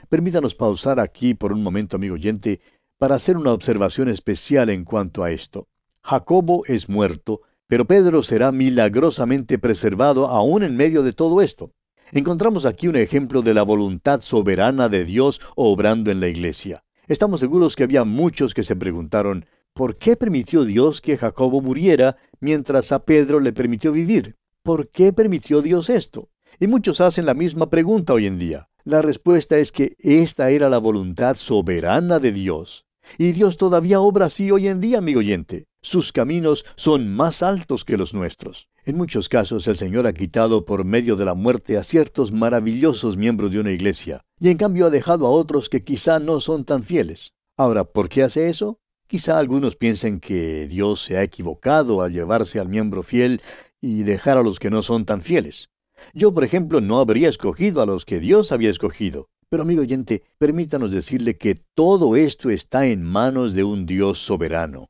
Permítanos 0.10 0.56
pausar 0.56 1.00
aquí 1.00 1.34
por 1.34 1.54
un 1.54 1.64
momento, 1.64 1.96
amigo 1.96 2.16
oyente, 2.16 2.60
para 2.98 3.16
hacer 3.16 3.38
una 3.38 3.54
observación 3.54 4.10
especial 4.10 4.70
en 4.70 4.84
cuanto 4.84 5.24
a 5.24 5.32
esto. 5.32 5.68
Jacobo 6.02 6.64
es 6.66 6.90
muerto, 6.90 7.42
pero 7.68 7.86
Pedro 7.86 8.24
será 8.24 8.52
milagrosamente 8.52 9.60
preservado 9.60 10.28
aún 10.28 10.64
en 10.64 10.76
medio 10.76 11.04
de 11.04 11.14
todo 11.14 11.42
esto. 11.42 11.72
Encontramos 12.12 12.66
aquí 12.66 12.88
un 12.88 12.96
ejemplo 12.96 13.42
de 13.42 13.54
la 13.54 13.64
voluntad 13.64 14.22
soberana 14.22 14.88
de 14.90 15.04
Dios 15.04 15.42
obrando 15.56 16.10
en 16.10 16.20
la 16.22 16.28
iglesia. 16.28 16.84
Estamos 17.08 17.40
seguros 17.40 17.76
que 17.76 17.84
había 17.84 18.04
muchos 18.04 18.54
que 18.54 18.64
se 18.64 18.76
preguntaron, 18.76 19.46
¿por 19.74 19.98
qué 19.98 20.16
permitió 20.16 20.64
Dios 20.64 21.02
que 21.02 21.18
Jacobo 21.18 21.62
muriera 21.62 22.18
mientras 22.40 22.92
a 22.92 23.04
Pedro 23.04 23.40
le 23.40 23.54
permitió 23.54 23.92
vivir. 23.92 24.36
¿Por 24.64 24.90
qué 24.90 25.14
permitió 25.14 25.62
Dios 25.62 25.90
esto? 25.90 26.30
Y 26.60 26.68
muchos 26.68 27.02
hacen 27.02 27.26
la 27.26 27.34
misma 27.34 27.70
pregunta 27.70 28.14
hoy 28.14 28.26
en 28.26 28.40
día. 28.40 28.70
La 28.84 29.02
respuesta 29.02 29.58
es 29.58 29.72
que 29.72 29.96
esta 30.00 30.50
era 30.50 30.70
la 30.70 30.78
voluntad 30.78 31.36
soberana 31.36 32.20
de 32.20 32.32
Dios. 32.32 32.86
Y 33.18 33.32
Dios 33.32 33.58
todavía 33.58 34.02
obra 34.02 34.26
así 34.26 34.52
hoy 34.52 34.68
en 34.68 34.82
día, 34.82 34.98
amigo 34.98 35.20
oyente. 35.20 35.66
Sus 35.88 36.12
caminos 36.12 36.66
son 36.76 37.16
más 37.16 37.42
altos 37.42 37.86
que 37.86 37.96
los 37.96 38.14
nuestros. 38.14 38.68
En 38.84 38.98
muchos 38.98 39.30
casos 39.30 39.70
el 39.70 39.78
Señor 39.78 40.06
ha 40.06 40.12
quitado 40.12 40.66
por 40.66 40.84
medio 40.84 41.16
de 41.16 41.24
la 41.24 41.34
muerte 41.34 41.78
a 41.78 41.84
ciertos 41.84 42.34
maravillosos 42.34 43.16
miembros 43.16 43.54
de 43.54 43.62
una 43.62 43.72
iglesia, 43.72 44.26
y 44.38 44.50
en 44.50 44.58
cambio 44.58 44.88
ha 44.88 44.90
dejado 44.90 45.26
a 45.26 45.30
otros 45.30 45.70
que 45.70 45.86
quizá 45.86 46.20
no 46.20 46.42
son 46.42 46.66
tan 46.66 46.84
fieles. 46.84 47.36
Ahora, 47.56 47.86
¿por 47.86 48.10
qué 48.10 48.24
hace 48.24 48.50
eso? 48.50 48.82
Quizá 49.08 49.40
algunos 49.40 49.78
piensen 49.78 50.20
que 50.20 50.68
Dios 50.68 51.02
se 51.02 51.16
ha 51.16 51.24
equivocado 51.24 52.02
al 52.02 52.12
llevarse 52.12 52.60
al 52.60 52.68
miembro 52.68 53.02
fiel 53.02 53.42
y 53.80 54.04
dejar 54.04 54.38
a 54.38 54.44
los 54.44 54.60
que 54.60 54.70
no 54.70 54.82
son 54.82 55.06
tan 55.06 55.22
fieles. 55.22 55.70
Yo, 56.14 56.34
por 56.34 56.44
ejemplo, 56.44 56.82
no 56.82 57.00
habría 57.00 57.30
escogido 57.30 57.82
a 57.82 57.86
los 57.86 58.04
que 58.04 58.20
Dios 58.20 58.52
había 58.52 58.72
escogido. 58.72 59.30
Pero, 59.48 59.64
amigo 59.64 59.84
oyente, 59.84 60.24
permítanos 60.38 60.92
decirle 60.92 61.38
que 61.38 61.56
todo 61.56 62.18
esto 62.18 62.50
está 62.50 62.88
en 62.88 63.04
manos 63.04 63.54
de 63.54 63.64
un 63.64 63.86
Dios 63.86 64.18
soberano. 64.18 64.90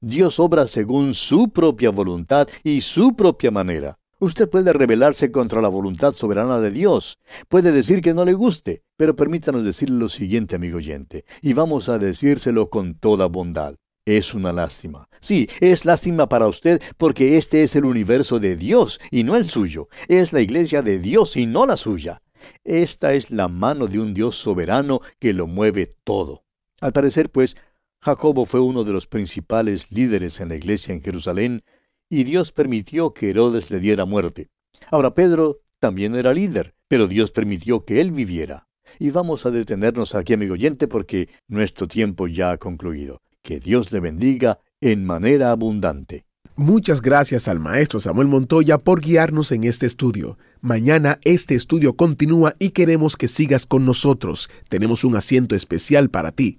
Dios 0.00 0.40
obra 0.40 0.66
según 0.66 1.14
su 1.14 1.50
propia 1.50 1.90
voluntad 1.90 2.48
y 2.62 2.80
su 2.80 3.14
propia 3.14 3.50
manera. 3.50 3.98
Usted 4.20 4.48
puede 4.48 4.72
rebelarse 4.72 5.30
contra 5.30 5.60
la 5.60 5.68
voluntad 5.68 6.14
soberana 6.14 6.60
de 6.60 6.70
Dios. 6.70 7.18
Puede 7.48 7.72
decir 7.72 8.00
que 8.00 8.14
no 8.14 8.24
le 8.24 8.32
guste, 8.32 8.82
pero 8.96 9.16
permítanos 9.16 9.64
decirle 9.64 9.98
lo 9.98 10.08
siguiente, 10.08 10.56
amigo 10.56 10.78
oyente, 10.78 11.24
y 11.42 11.52
vamos 11.52 11.88
a 11.88 11.98
decírselo 11.98 12.70
con 12.70 12.94
toda 12.94 13.26
bondad. 13.26 13.74
Es 14.06 14.34
una 14.34 14.52
lástima. 14.52 15.08
Sí, 15.20 15.48
es 15.60 15.84
lástima 15.84 16.28
para 16.28 16.46
usted 16.46 16.80
porque 16.98 17.38
este 17.38 17.62
es 17.62 17.74
el 17.74 17.86
universo 17.86 18.38
de 18.38 18.56
Dios 18.56 19.00
y 19.10 19.24
no 19.24 19.34
el 19.34 19.48
suyo. 19.48 19.88
Es 20.08 20.32
la 20.32 20.40
iglesia 20.40 20.82
de 20.82 20.98
Dios 20.98 21.36
y 21.36 21.46
no 21.46 21.64
la 21.64 21.76
suya. 21.76 22.22
Esta 22.64 23.14
es 23.14 23.30
la 23.30 23.48
mano 23.48 23.86
de 23.86 23.98
un 23.98 24.12
Dios 24.12 24.36
soberano 24.36 25.00
que 25.18 25.32
lo 25.32 25.46
mueve 25.46 25.96
todo. 26.04 26.44
Al 26.80 26.92
parecer, 26.92 27.30
pues, 27.30 27.56
Jacobo 28.04 28.44
fue 28.44 28.60
uno 28.60 28.84
de 28.84 28.92
los 28.92 29.06
principales 29.06 29.90
líderes 29.90 30.38
en 30.38 30.50
la 30.50 30.56
iglesia 30.56 30.92
en 30.92 31.00
Jerusalén 31.00 31.62
y 32.10 32.24
Dios 32.24 32.52
permitió 32.52 33.14
que 33.14 33.30
Herodes 33.30 33.70
le 33.70 33.80
diera 33.80 34.04
muerte. 34.04 34.50
Ahora 34.90 35.14
Pedro 35.14 35.62
también 35.80 36.14
era 36.14 36.34
líder, 36.34 36.74
pero 36.86 37.08
Dios 37.08 37.30
permitió 37.30 37.86
que 37.86 38.02
él 38.02 38.10
viviera. 38.12 38.68
Y 38.98 39.08
vamos 39.08 39.46
a 39.46 39.50
detenernos 39.50 40.14
aquí, 40.14 40.34
amigo 40.34 40.52
oyente, 40.52 40.86
porque 40.86 41.30
nuestro 41.48 41.88
tiempo 41.88 42.28
ya 42.28 42.50
ha 42.50 42.58
concluido. 42.58 43.22
Que 43.40 43.58
Dios 43.58 43.90
le 43.90 44.00
bendiga 44.00 44.58
en 44.82 45.06
manera 45.06 45.50
abundante. 45.50 46.26
Muchas 46.56 47.00
gracias 47.00 47.48
al 47.48 47.58
maestro 47.58 48.00
Samuel 48.00 48.28
Montoya 48.28 48.76
por 48.76 49.00
guiarnos 49.00 49.50
en 49.50 49.64
este 49.64 49.86
estudio. 49.86 50.36
Mañana 50.60 51.20
este 51.24 51.54
estudio 51.54 51.96
continúa 51.96 52.54
y 52.58 52.70
queremos 52.70 53.16
que 53.16 53.28
sigas 53.28 53.64
con 53.64 53.86
nosotros. 53.86 54.50
Tenemos 54.68 55.04
un 55.04 55.16
asiento 55.16 55.56
especial 55.56 56.10
para 56.10 56.32
ti. 56.32 56.58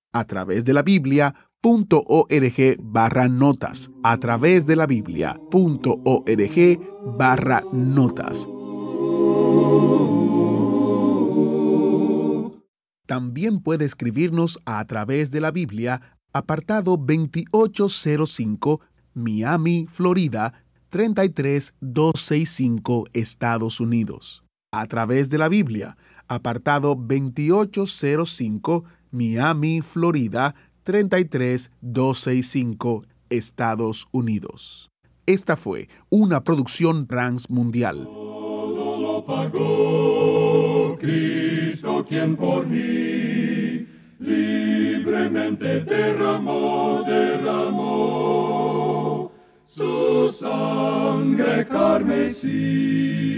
a 0.11 0.25
través 0.25 0.65
de 0.65 0.73
la 0.73 0.83
Biblia 0.83 1.33
.org 1.63 2.77
barra 2.79 3.27
notas 3.27 3.91
a 4.03 4.17
través 4.17 4.65
de 4.65 4.75
la 4.75 4.87
biblia.org 4.87 5.37
barra 7.17 7.63
notas. 7.71 8.49
También 13.05 13.61
puede 13.61 13.85
escribirnos 13.85 14.59
a 14.65 14.83
través 14.85 15.29
de 15.31 15.41
la 15.41 15.51
Biblia, 15.51 16.17
apartado 16.33 16.97
2805, 16.97 18.81
Miami, 19.13 19.85
Florida, 19.91 20.63
33265, 20.89 23.05
Estados 23.13 23.79
Unidos. 23.79 24.43
A 24.71 24.87
través 24.87 25.29
de 25.29 25.37
la 25.37 25.49
Biblia, 25.49 25.95
apartado 26.27 26.95
2805, 26.95 28.85
Miami, 29.11 29.81
Florida, 29.81 30.55
33265, 30.83 33.05
Estados 33.29 34.07
Unidos. 34.11 34.89
Esta 35.25 35.55
fue 35.55 35.87
una 36.09 36.43
producción 36.43 37.07
Mundial. 37.49 38.03
Todo 38.05 38.99
lo 38.99 39.25
pagó 39.25 40.97
Cristo 40.99 42.05
quien 42.07 42.35
por 42.35 42.67
mí 42.67 43.87
libremente 44.19 45.81
derramó, 45.81 47.03
derramó 47.07 48.11
su 49.65 50.31
sangre 50.31 51.65
carmesí. 51.67 53.31